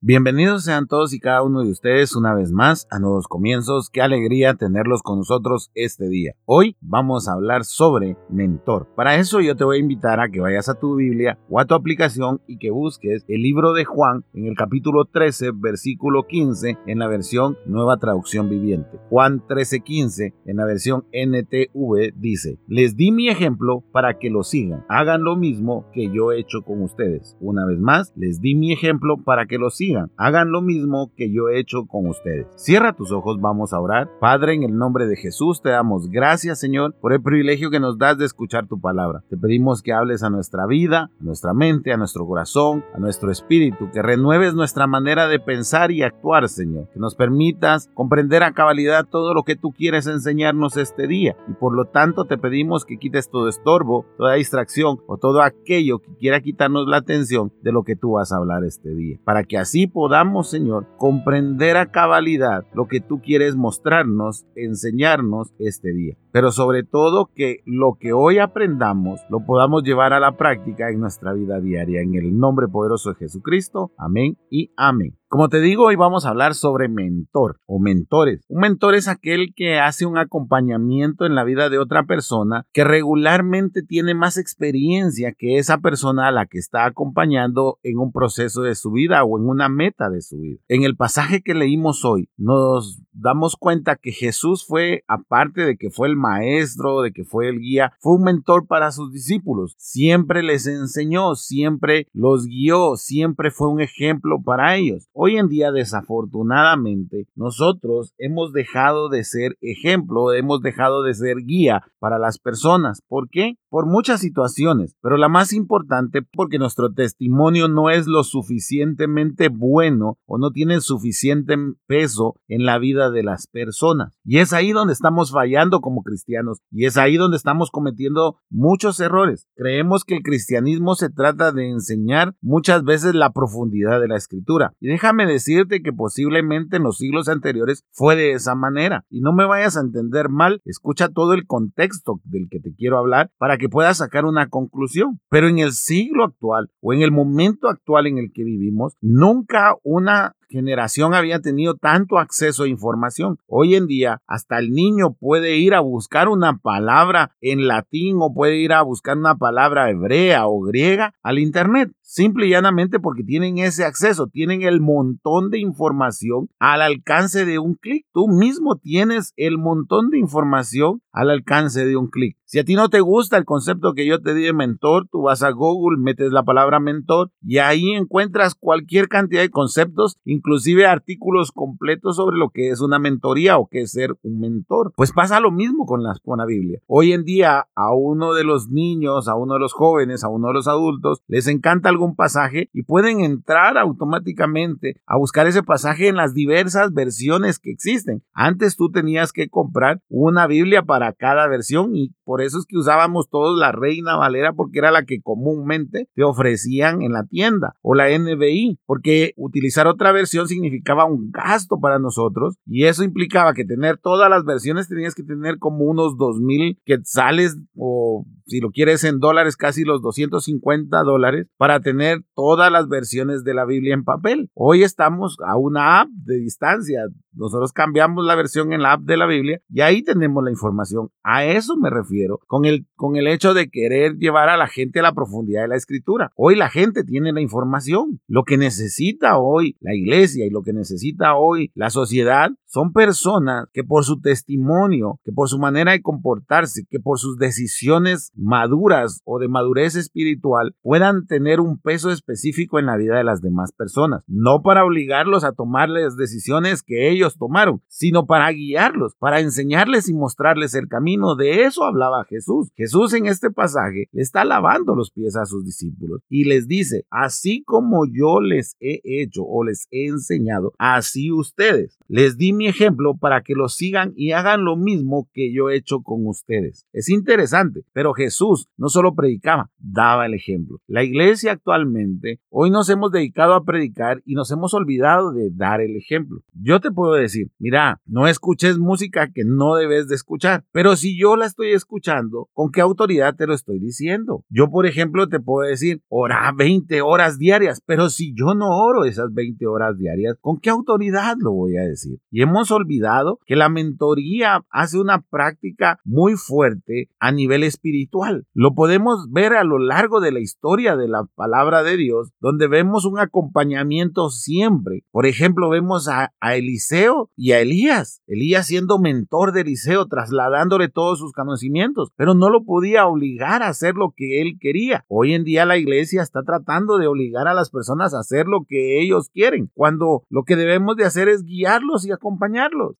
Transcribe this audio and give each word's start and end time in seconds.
Bienvenidos 0.00 0.62
sean 0.62 0.86
todos 0.86 1.12
y 1.12 1.18
cada 1.18 1.42
uno 1.42 1.64
de 1.64 1.72
ustedes 1.72 2.14
una 2.14 2.32
vez 2.32 2.52
más 2.52 2.86
a 2.88 3.00
Nuevos 3.00 3.26
Comienzos. 3.26 3.90
Qué 3.90 4.00
alegría 4.00 4.54
tenerlos 4.54 5.02
con 5.02 5.18
nosotros 5.18 5.72
este 5.74 6.08
día. 6.08 6.34
Hoy 6.44 6.76
vamos 6.80 7.26
a 7.26 7.32
hablar 7.32 7.64
sobre 7.64 8.16
mentor. 8.30 8.86
Para 8.94 9.16
eso 9.16 9.40
yo 9.40 9.56
te 9.56 9.64
voy 9.64 9.78
a 9.78 9.80
invitar 9.80 10.20
a 10.20 10.28
que 10.28 10.38
vayas 10.38 10.68
a 10.68 10.78
tu 10.78 10.94
Biblia 10.94 11.36
o 11.50 11.58
a 11.58 11.64
tu 11.64 11.74
aplicación 11.74 12.40
y 12.46 12.58
que 12.58 12.70
busques 12.70 13.24
el 13.26 13.42
libro 13.42 13.72
de 13.72 13.86
Juan 13.86 14.24
en 14.34 14.46
el 14.46 14.54
capítulo 14.54 15.04
13, 15.04 15.50
versículo 15.56 16.28
15 16.28 16.78
en 16.86 16.98
la 17.00 17.08
versión 17.08 17.58
Nueva 17.66 17.96
Traducción 17.96 18.48
Viviente. 18.48 19.00
Juan 19.10 19.42
13, 19.48 19.80
15 19.80 20.34
en 20.46 20.56
la 20.58 20.64
versión 20.64 21.06
NTV 21.12 22.12
dice, 22.14 22.60
les 22.68 22.96
di 22.96 23.10
mi 23.10 23.30
ejemplo 23.30 23.82
para 23.90 24.20
que 24.20 24.30
lo 24.30 24.44
sigan. 24.44 24.84
Hagan 24.88 25.24
lo 25.24 25.34
mismo 25.34 25.86
que 25.92 26.08
yo 26.14 26.30
he 26.30 26.38
hecho 26.38 26.62
con 26.62 26.82
ustedes. 26.82 27.36
Una 27.40 27.66
vez 27.66 27.80
más, 27.80 28.12
les 28.14 28.40
di 28.40 28.54
mi 28.54 28.72
ejemplo 28.72 29.16
para 29.24 29.46
que 29.46 29.58
lo 29.58 29.70
sigan 29.70 29.87
Hagan 30.16 30.50
lo 30.50 30.62
mismo 30.62 31.12
que 31.16 31.32
yo 31.32 31.48
he 31.48 31.58
hecho 31.58 31.86
con 31.86 32.06
ustedes. 32.06 32.46
Cierra 32.56 32.92
tus 32.92 33.12
ojos, 33.12 33.40
vamos 33.40 33.72
a 33.72 33.80
orar. 33.80 34.10
Padre, 34.20 34.54
en 34.54 34.62
el 34.62 34.76
nombre 34.76 35.06
de 35.06 35.16
Jesús 35.16 35.62
te 35.62 35.70
damos 35.70 36.08
gracias, 36.10 36.60
Señor, 36.60 36.94
por 37.00 37.12
el 37.12 37.22
privilegio 37.22 37.70
que 37.70 37.80
nos 37.80 37.98
das 37.98 38.18
de 38.18 38.26
escuchar 38.26 38.66
tu 38.66 38.80
palabra. 38.80 39.22
Te 39.28 39.36
pedimos 39.36 39.82
que 39.82 39.92
hables 39.92 40.22
a 40.22 40.30
nuestra 40.30 40.66
vida, 40.66 41.10
a 41.20 41.24
nuestra 41.24 41.54
mente, 41.54 41.92
a 41.92 41.96
nuestro 41.96 42.26
corazón, 42.26 42.84
a 42.94 42.98
nuestro 42.98 43.30
espíritu, 43.30 43.90
que 43.92 44.02
renueves 44.02 44.54
nuestra 44.54 44.86
manera 44.86 45.28
de 45.28 45.40
pensar 45.40 45.90
y 45.90 46.02
actuar, 46.02 46.48
Señor. 46.48 46.88
Que 46.92 47.00
nos 47.00 47.14
permitas 47.14 47.90
comprender 47.94 48.42
a 48.42 48.52
cabalidad 48.52 49.06
todo 49.06 49.34
lo 49.34 49.42
que 49.42 49.56
tú 49.56 49.72
quieres 49.72 50.06
enseñarnos 50.06 50.76
este 50.76 51.06
día. 51.06 51.36
Y 51.48 51.52
por 51.52 51.74
lo 51.74 51.86
tanto 51.86 52.24
te 52.24 52.38
pedimos 52.38 52.84
que 52.84 52.98
quites 52.98 53.30
todo 53.30 53.48
estorbo, 53.48 54.06
toda 54.16 54.34
distracción 54.34 55.00
o 55.06 55.16
todo 55.16 55.42
aquello 55.42 56.00
que 56.00 56.14
quiera 56.16 56.40
quitarnos 56.40 56.86
la 56.86 56.98
atención 56.98 57.52
de 57.62 57.72
lo 57.72 57.82
que 57.84 57.96
tú 57.96 58.12
vas 58.12 58.32
a 58.32 58.36
hablar 58.36 58.64
este 58.64 58.94
día. 58.94 59.18
Para 59.24 59.44
que 59.44 59.58
así 59.58 59.77
podamos, 59.86 60.50
Señor, 60.50 60.86
comprender 60.96 61.76
a 61.76 61.90
cabalidad 61.90 62.64
lo 62.74 62.88
que 62.88 63.00
tú 63.00 63.20
quieres 63.22 63.56
mostrarnos, 63.56 64.44
enseñarnos 64.56 65.52
este 65.58 65.92
día. 65.92 66.16
Pero 66.32 66.52
sobre 66.52 66.82
todo 66.82 67.30
que 67.34 67.62
lo 67.64 67.96
que 67.98 68.12
hoy 68.12 68.38
aprendamos 68.38 69.20
lo 69.30 69.44
podamos 69.44 69.82
llevar 69.82 70.12
a 70.12 70.20
la 70.20 70.36
práctica 70.36 70.90
en 70.90 71.00
nuestra 71.00 71.32
vida 71.32 71.60
diaria. 71.60 72.02
En 72.02 72.14
el 72.14 72.36
nombre 72.38 72.68
poderoso 72.68 73.10
de 73.10 73.16
Jesucristo. 73.16 73.92
Amén 73.96 74.36
y 74.50 74.72
amén. 74.76 75.18
Como 75.30 75.50
te 75.50 75.60
digo, 75.60 75.84
hoy 75.84 75.96
vamos 75.96 76.24
a 76.24 76.30
hablar 76.30 76.54
sobre 76.54 76.88
mentor 76.88 77.60
o 77.66 77.78
mentores. 77.78 78.40
Un 78.48 78.60
mentor 78.60 78.94
es 78.94 79.08
aquel 79.08 79.52
que 79.54 79.78
hace 79.78 80.06
un 80.06 80.16
acompañamiento 80.16 81.26
en 81.26 81.34
la 81.34 81.44
vida 81.44 81.68
de 81.68 81.78
otra 81.78 82.04
persona 82.04 82.64
que 82.72 82.82
regularmente 82.82 83.82
tiene 83.82 84.14
más 84.14 84.38
experiencia 84.38 85.34
que 85.36 85.58
esa 85.58 85.78
persona 85.78 86.28
a 86.28 86.32
la 86.32 86.46
que 86.46 86.56
está 86.56 86.86
acompañando 86.86 87.78
en 87.82 87.98
un 87.98 88.10
proceso 88.10 88.62
de 88.62 88.74
su 88.74 88.90
vida 88.90 89.22
o 89.22 89.38
en 89.38 89.46
una 89.46 89.68
meta 89.68 90.08
de 90.08 90.22
su 90.22 90.38
vida. 90.38 90.60
En 90.66 90.82
el 90.82 90.96
pasaje 90.96 91.42
que 91.42 91.52
leímos 91.52 92.06
hoy, 92.06 92.30
nos 92.38 93.02
damos 93.20 93.56
cuenta 93.56 93.96
que 93.96 94.12
Jesús 94.12 94.64
fue, 94.66 95.04
aparte 95.06 95.62
de 95.62 95.76
que 95.76 95.90
fue 95.90 96.08
el 96.08 96.16
maestro, 96.16 97.02
de 97.02 97.12
que 97.12 97.24
fue 97.24 97.48
el 97.48 97.60
guía, 97.60 97.92
fue 98.00 98.14
un 98.14 98.22
mentor 98.22 98.66
para 98.66 98.92
sus 98.92 99.12
discípulos. 99.12 99.74
Siempre 99.76 100.42
les 100.42 100.66
enseñó, 100.66 101.34
siempre 101.34 102.06
los 102.12 102.46
guió, 102.46 102.96
siempre 102.96 103.50
fue 103.50 103.68
un 103.68 103.80
ejemplo 103.80 104.40
para 104.42 104.76
ellos. 104.76 105.08
Hoy 105.12 105.36
en 105.36 105.48
día, 105.48 105.72
desafortunadamente, 105.72 107.26
nosotros 107.34 108.14
hemos 108.18 108.52
dejado 108.52 109.08
de 109.08 109.24
ser 109.24 109.56
ejemplo, 109.60 110.32
hemos 110.32 110.60
dejado 110.62 111.02
de 111.02 111.14
ser 111.14 111.38
guía 111.44 111.82
para 111.98 112.18
las 112.18 112.38
personas. 112.38 113.02
¿Por 113.08 113.28
qué? 113.28 113.56
Por 113.68 113.86
muchas 113.86 114.20
situaciones, 114.20 114.96
pero 115.02 115.16
la 115.16 115.28
más 115.28 115.52
importante 115.52 116.22
porque 116.22 116.58
nuestro 116.58 116.92
testimonio 116.92 117.68
no 117.68 117.90
es 117.90 118.06
lo 118.06 118.24
suficientemente 118.24 119.48
bueno 119.48 120.18
o 120.26 120.38
no 120.38 120.50
tiene 120.50 120.80
suficiente 120.80 121.56
peso 121.86 122.36
en 122.48 122.64
la 122.64 122.78
vida 122.78 123.07
de 123.10 123.22
las 123.22 123.46
personas. 123.46 124.18
Y 124.24 124.38
es 124.38 124.52
ahí 124.52 124.72
donde 124.72 124.92
estamos 124.92 125.32
fallando 125.32 125.80
como 125.80 126.02
cristianos 126.02 126.58
y 126.70 126.86
es 126.86 126.96
ahí 126.96 127.16
donde 127.16 127.36
estamos 127.36 127.70
cometiendo 127.70 128.38
muchos 128.50 129.00
errores. 129.00 129.46
Creemos 129.56 130.04
que 130.04 130.16
el 130.16 130.22
cristianismo 130.22 130.94
se 130.94 131.10
trata 131.10 131.52
de 131.52 131.70
enseñar 131.70 132.34
muchas 132.40 132.84
veces 132.84 133.14
la 133.14 133.32
profundidad 133.32 134.00
de 134.00 134.08
la 134.08 134.16
escritura. 134.16 134.74
Y 134.80 134.88
déjame 134.88 135.26
decirte 135.26 135.82
que 135.82 135.92
posiblemente 135.92 136.76
en 136.76 136.82
los 136.82 136.98
siglos 136.98 137.28
anteriores 137.28 137.84
fue 137.92 138.16
de 138.16 138.32
esa 138.32 138.54
manera. 138.54 139.04
Y 139.10 139.20
no 139.20 139.32
me 139.32 139.46
vayas 139.46 139.76
a 139.76 139.80
entender 139.80 140.28
mal, 140.28 140.60
escucha 140.64 141.08
todo 141.08 141.34
el 141.34 141.46
contexto 141.46 142.20
del 142.24 142.48
que 142.50 142.60
te 142.60 142.74
quiero 142.74 142.98
hablar 142.98 143.30
para 143.38 143.58
que 143.58 143.68
puedas 143.68 143.98
sacar 143.98 144.24
una 144.24 144.48
conclusión. 144.48 145.20
Pero 145.28 145.48
en 145.48 145.58
el 145.58 145.72
siglo 145.72 146.24
actual 146.24 146.70
o 146.80 146.92
en 146.92 147.02
el 147.02 147.12
momento 147.12 147.68
actual 147.68 148.06
en 148.06 148.18
el 148.18 148.32
que 148.32 148.44
vivimos, 148.44 148.96
nunca 149.00 149.74
una 149.82 150.34
generación 150.48 151.14
había 151.14 151.40
tenido 151.40 151.76
tanto 151.76 152.18
acceso 152.18 152.64
a 152.64 152.68
información. 152.68 153.38
Hoy 153.46 153.74
en 153.74 153.86
día, 153.86 154.22
hasta 154.26 154.58
el 154.58 154.72
niño 154.72 155.12
puede 155.12 155.56
ir 155.56 155.74
a 155.74 155.80
buscar 155.80 156.28
una 156.28 156.58
palabra 156.58 157.36
en 157.40 157.66
latín 157.66 158.16
o 158.20 158.32
puede 158.32 158.56
ir 158.56 158.72
a 158.72 158.82
buscar 158.82 159.16
una 159.16 159.36
palabra 159.36 159.90
hebrea 159.90 160.46
o 160.46 160.60
griega 160.60 161.14
al 161.22 161.38
Internet. 161.38 161.92
Simple 162.02 162.46
y 162.46 162.50
llanamente 162.50 162.98
porque 162.98 163.22
tienen 163.22 163.58
ese 163.58 163.84
acceso, 163.84 164.28
tienen 164.28 164.62
el 164.62 164.80
montón 164.80 165.50
de 165.50 165.58
información 165.58 166.48
al 166.58 166.80
alcance 166.80 167.44
de 167.44 167.58
un 167.58 167.74
clic. 167.74 168.06
Tú 168.14 168.28
mismo 168.28 168.76
tienes 168.76 169.34
el 169.36 169.58
montón 169.58 170.08
de 170.08 170.18
información 170.18 171.02
al 171.12 171.28
alcance 171.30 171.84
de 171.84 171.98
un 171.98 172.08
clic. 172.08 172.38
Si 172.50 172.58
a 172.58 172.64
ti 172.64 172.76
no 172.76 172.88
te 172.88 173.00
gusta 173.00 173.36
el 173.36 173.44
concepto 173.44 173.92
que 173.92 174.06
yo 174.06 174.22
te 174.22 174.32
di 174.32 174.44
de 174.44 174.54
mentor, 174.54 175.06
tú 175.12 175.20
vas 175.20 175.42
a 175.42 175.50
Google, 175.50 175.98
metes 175.98 176.32
la 176.32 176.44
palabra 176.44 176.80
mentor 176.80 177.30
y 177.42 177.58
ahí 177.58 177.90
encuentras 177.90 178.54
cualquier 178.54 179.08
cantidad 179.08 179.42
de 179.42 179.50
conceptos, 179.50 180.16
inclusive 180.24 180.86
artículos 180.86 181.52
completos 181.52 182.16
sobre 182.16 182.38
lo 182.38 182.48
que 182.48 182.70
es 182.70 182.80
una 182.80 182.98
mentoría 182.98 183.58
o 183.58 183.66
qué 183.66 183.82
es 183.82 183.90
ser 183.90 184.16
un 184.22 184.40
mentor. 184.40 184.94
Pues 184.96 185.12
pasa 185.12 185.40
lo 185.40 185.50
mismo 185.50 185.84
con 185.84 186.02
la, 186.02 186.14
con 186.24 186.38
la 186.38 186.46
Biblia. 186.46 186.80
Hoy 186.86 187.12
en 187.12 187.24
día 187.24 187.68
a 187.74 187.94
uno 187.94 188.32
de 188.32 188.44
los 188.44 188.70
niños, 188.70 189.28
a 189.28 189.34
uno 189.34 189.52
de 189.52 189.60
los 189.60 189.74
jóvenes, 189.74 190.24
a 190.24 190.28
uno 190.28 190.48
de 190.48 190.54
los 190.54 190.68
adultos, 190.68 191.20
les 191.26 191.48
encanta 191.48 191.90
algún 191.90 192.16
pasaje 192.16 192.70
y 192.72 192.84
pueden 192.84 193.20
entrar 193.20 193.76
automáticamente 193.76 195.02
a 195.04 195.18
buscar 195.18 195.46
ese 195.46 195.62
pasaje 195.62 196.08
en 196.08 196.16
las 196.16 196.32
diversas 196.32 196.94
versiones 196.94 197.58
que 197.58 197.72
existen. 197.72 198.22
Antes 198.32 198.74
tú 198.78 198.90
tenías 198.90 199.32
que 199.32 199.50
comprar 199.50 200.00
una 200.08 200.46
Biblia 200.46 200.84
para 200.84 201.12
cada 201.12 201.46
versión 201.46 201.94
y 201.94 202.14
por 202.24 202.37
por 202.38 202.44
eso 202.44 202.58
es 202.58 202.66
que 202.66 202.78
usábamos 202.78 203.28
todos 203.28 203.58
la 203.58 203.72
Reina 203.72 204.14
Valera 204.14 204.52
porque 204.52 204.78
era 204.78 204.92
la 204.92 205.04
que 205.04 205.20
comúnmente 205.20 206.08
te 206.14 206.22
ofrecían 206.22 207.02
en 207.02 207.10
la 207.10 207.24
tienda 207.24 207.74
o 207.82 207.96
la 207.96 208.16
NBI, 208.16 208.78
porque 208.86 209.32
utilizar 209.36 209.88
otra 209.88 210.12
versión 210.12 210.46
significaba 210.46 211.04
un 211.04 211.32
gasto 211.32 211.80
para 211.80 211.98
nosotros 211.98 212.54
y 212.64 212.84
eso 212.84 213.02
implicaba 213.02 213.54
que 213.54 213.64
tener 213.64 213.98
todas 213.98 214.30
las 214.30 214.44
versiones 214.44 214.86
tenías 214.86 215.16
que 215.16 215.24
tener 215.24 215.58
como 215.58 215.84
unos 215.86 216.16
2000 216.16 216.78
quetzales 216.84 217.58
o 217.74 218.24
si 218.46 218.60
lo 218.60 218.70
quieres 218.70 219.02
en 219.02 219.18
dólares 219.18 219.56
casi 219.56 219.82
los 219.82 220.00
250 220.00 221.02
dólares 221.02 221.48
para 221.56 221.80
tener 221.80 222.20
todas 222.36 222.70
las 222.70 222.88
versiones 222.88 223.42
de 223.42 223.54
la 223.54 223.66
Biblia 223.66 223.94
en 223.94 224.04
papel. 224.04 224.48
Hoy 224.54 224.84
estamos 224.84 225.36
a 225.44 225.56
una 225.56 226.00
app 226.00 226.08
de 226.08 226.36
distancia. 226.38 227.00
Nosotros 227.32 227.72
cambiamos 227.72 228.24
la 228.24 228.36
versión 228.36 228.72
en 228.72 228.82
la 228.82 228.92
app 228.92 229.02
de 229.02 229.16
la 229.16 229.26
Biblia 229.26 229.60
y 229.68 229.80
ahí 229.80 230.02
tenemos 230.02 230.42
la 230.42 230.50
información. 230.50 231.10
A 231.22 231.44
eso 231.44 231.76
me 231.76 231.90
refiero 231.90 232.27
con 232.46 232.64
el, 232.64 232.86
con 232.94 233.16
el 233.16 233.26
hecho 233.26 233.54
de 233.54 233.70
querer 233.70 234.16
llevar 234.16 234.48
a 234.48 234.56
la 234.56 234.68
gente 234.68 235.00
a 235.00 235.02
la 235.02 235.14
profundidad 235.14 235.62
de 235.62 235.68
la 235.68 235.76
escritura. 235.76 236.30
Hoy 236.36 236.54
la 236.56 236.68
gente 236.68 237.04
tiene 237.04 237.32
la 237.32 237.40
información. 237.40 238.20
Lo 238.28 238.44
que 238.44 238.58
necesita 238.58 239.38
hoy 239.38 239.76
la 239.80 239.94
iglesia 239.94 240.46
y 240.46 240.50
lo 240.50 240.62
que 240.62 240.72
necesita 240.72 241.36
hoy 241.36 241.72
la 241.74 241.90
sociedad 241.90 242.50
son 242.68 242.92
personas 242.92 243.66
que 243.72 243.82
por 243.82 244.04
su 244.04 244.20
testimonio, 244.20 245.20
que 245.24 245.32
por 245.32 245.48
su 245.48 245.58
manera 245.58 245.92
de 245.92 246.02
comportarse, 246.02 246.84
que 246.90 247.00
por 247.00 247.18
sus 247.18 247.38
decisiones 247.38 248.30
maduras 248.36 249.22
o 249.24 249.38
de 249.38 249.48
madurez 249.48 249.96
espiritual 249.96 250.76
puedan 250.82 251.26
tener 251.26 251.60
un 251.60 251.80
peso 251.80 252.10
específico 252.10 252.78
en 252.78 252.86
la 252.86 252.98
vida 252.98 253.16
de 253.16 253.24
las 253.24 253.40
demás 253.40 253.72
personas. 253.72 254.22
No 254.26 254.60
para 254.62 254.84
obligarlos 254.84 255.44
a 255.44 255.52
tomar 255.52 255.88
las 255.88 256.16
decisiones 256.16 256.82
que 256.82 257.10
ellos 257.10 257.38
tomaron, 257.38 257.80
sino 257.88 258.26
para 258.26 258.50
guiarlos, 258.50 259.14
para 259.18 259.40
enseñarles 259.40 260.10
y 260.10 260.14
mostrarles 260.14 260.74
el 260.74 260.88
camino. 260.88 261.36
De 261.36 261.64
eso 261.64 261.84
hablaba 261.84 262.26
Jesús. 262.28 262.70
Jesús 262.76 263.14
en 263.14 263.26
este 263.26 263.50
pasaje 263.50 264.08
le 264.12 264.20
está 264.20 264.44
lavando 264.44 264.94
los 264.94 265.10
pies 265.10 265.36
a 265.36 265.46
sus 265.46 265.64
discípulos 265.64 266.20
y 266.28 266.44
les 266.44 266.68
dice, 266.68 267.06
así 267.10 267.62
como 267.64 268.04
yo 268.06 268.42
les 268.42 268.76
he 268.78 269.00
hecho 269.04 269.42
o 269.42 269.64
les 269.64 269.88
he 269.90 270.06
enseñado, 270.08 270.74
así 270.78 271.32
ustedes. 271.32 271.98
Les 272.08 272.36
di 272.36 272.57
mi 272.58 272.66
ejemplo 272.66 273.16
para 273.16 273.40
que 273.42 273.54
lo 273.54 273.68
sigan 273.68 274.12
y 274.16 274.32
hagan 274.32 274.64
lo 274.64 274.76
mismo 274.76 275.28
que 275.32 275.52
yo 275.52 275.70
he 275.70 275.76
hecho 275.76 276.00
con 276.02 276.26
ustedes. 276.26 276.86
Es 276.92 277.08
interesante, 277.08 277.84
pero 277.92 278.12
Jesús 278.12 278.66
no 278.76 278.88
solo 278.88 279.14
predicaba, 279.14 279.70
daba 279.78 280.26
el 280.26 280.34
ejemplo. 280.34 280.78
La 280.86 281.04
iglesia 281.04 281.52
actualmente, 281.52 282.40
hoy 282.50 282.70
nos 282.70 282.90
hemos 282.90 283.12
dedicado 283.12 283.54
a 283.54 283.64
predicar 283.64 284.20
y 284.26 284.34
nos 284.34 284.50
hemos 284.50 284.74
olvidado 284.74 285.32
de 285.32 285.50
dar 285.50 285.80
el 285.80 285.96
ejemplo. 285.96 286.42
Yo 286.52 286.80
te 286.80 286.90
puedo 286.90 287.14
decir, 287.14 287.50
mira, 287.58 288.00
no 288.04 288.26
escuches 288.26 288.78
música 288.78 289.30
que 289.32 289.44
no 289.44 289.76
debes 289.76 290.08
de 290.08 290.16
escuchar, 290.16 290.64
pero 290.72 290.96
si 290.96 291.18
yo 291.18 291.36
la 291.36 291.46
estoy 291.46 291.72
escuchando, 291.72 292.48
¿con 292.52 292.70
qué 292.70 292.80
autoridad 292.80 293.36
te 293.36 293.46
lo 293.46 293.54
estoy 293.54 293.78
diciendo? 293.78 294.44
Yo, 294.48 294.68
por 294.68 294.86
ejemplo, 294.86 295.28
te 295.28 295.40
puedo 295.40 295.68
decir, 295.68 296.02
ora 296.08 296.52
20 296.56 297.00
horas 297.02 297.38
diarias, 297.38 297.80
pero 297.86 298.10
si 298.10 298.34
yo 298.34 298.54
no 298.54 298.68
oro 298.70 299.04
esas 299.04 299.32
20 299.32 299.66
horas 299.66 299.96
diarias, 299.96 300.36
¿con 300.40 300.58
qué 300.58 300.70
autoridad 300.70 301.36
lo 301.38 301.52
voy 301.52 301.76
a 301.76 301.82
decir? 301.82 302.18
Y 302.30 302.42
hemos 302.48 302.70
olvidado 302.70 303.38
que 303.46 303.56
la 303.56 303.68
mentoría 303.68 304.64
hace 304.70 304.98
una 304.98 305.20
práctica 305.20 305.98
muy 306.04 306.34
fuerte 306.34 307.10
a 307.20 307.30
nivel 307.30 307.62
espiritual. 307.62 308.46
Lo 308.54 308.74
podemos 308.74 309.30
ver 309.30 309.52
a 309.52 309.64
lo 309.64 309.78
largo 309.78 310.20
de 310.20 310.32
la 310.32 310.40
historia 310.40 310.96
de 310.96 311.08
la 311.08 311.24
palabra 311.34 311.82
de 311.82 311.96
Dios, 311.96 312.30
donde 312.40 312.68
vemos 312.68 313.04
un 313.04 313.18
acompañamiento 313.18 314.30
siempre. 314.30 315.04
Por 315.10 315.26
ejemplo, 315.26 315.68
vemos 315.68 316.08
a, 316.08 316.32
Eliseo 316.40 317.30
y 317.36 317.52
a 317.52 317.60
Elías. 317.60 318.22
Elías 318.26 318.66
siendo 318.66 318.98
mentor 318.98 319.52
de 319.52 319.60
Eliseo, 319.60 320.06
trasladándole 320.06 320.88
todos 320.88 321.18
sus 321.18 321.32
conocimientos, 321.32 322.10
pero 322.16 322.34
no 322.34 322.48
lo 322.48 322.64
podía 322.64 323.06
obligar 323.06 323.62
a 323.62 323.68
hacer 323.68 323.94
lo 323.94 324.12
que 324.16 324.40
él 324.40 324.58
quería. 324.58 325.04
Hoy 325.08 325.34
en 325.34 325.44
día 325.44 325.66
la 325.66 325.76
iglesia 325.76 326.22
está 326.22 326.42
tratando 326.42 326.96
de 326.96 327.06
obligar 327.06 327.46
a 327.46 327.54
las 327.54 327.70
personas 327.70 328.14
a 328.14 328.20
hacer 328.20 328.46
lo 328.46 328.64
que 328.66 329.00
ellos 329.00 329.30
quieren, 329.32 329.70
cuando 329.74 330.22
lo 330.30 330.44
que 330.44 330.56
debemos 330.56 330.96
de 330.96 331.04
hacer 331.04 331.28
es 331.28 331.44
guiarlos 331.44 332.06
y 332.06 332.12
acompañarlos. 332.12 332.37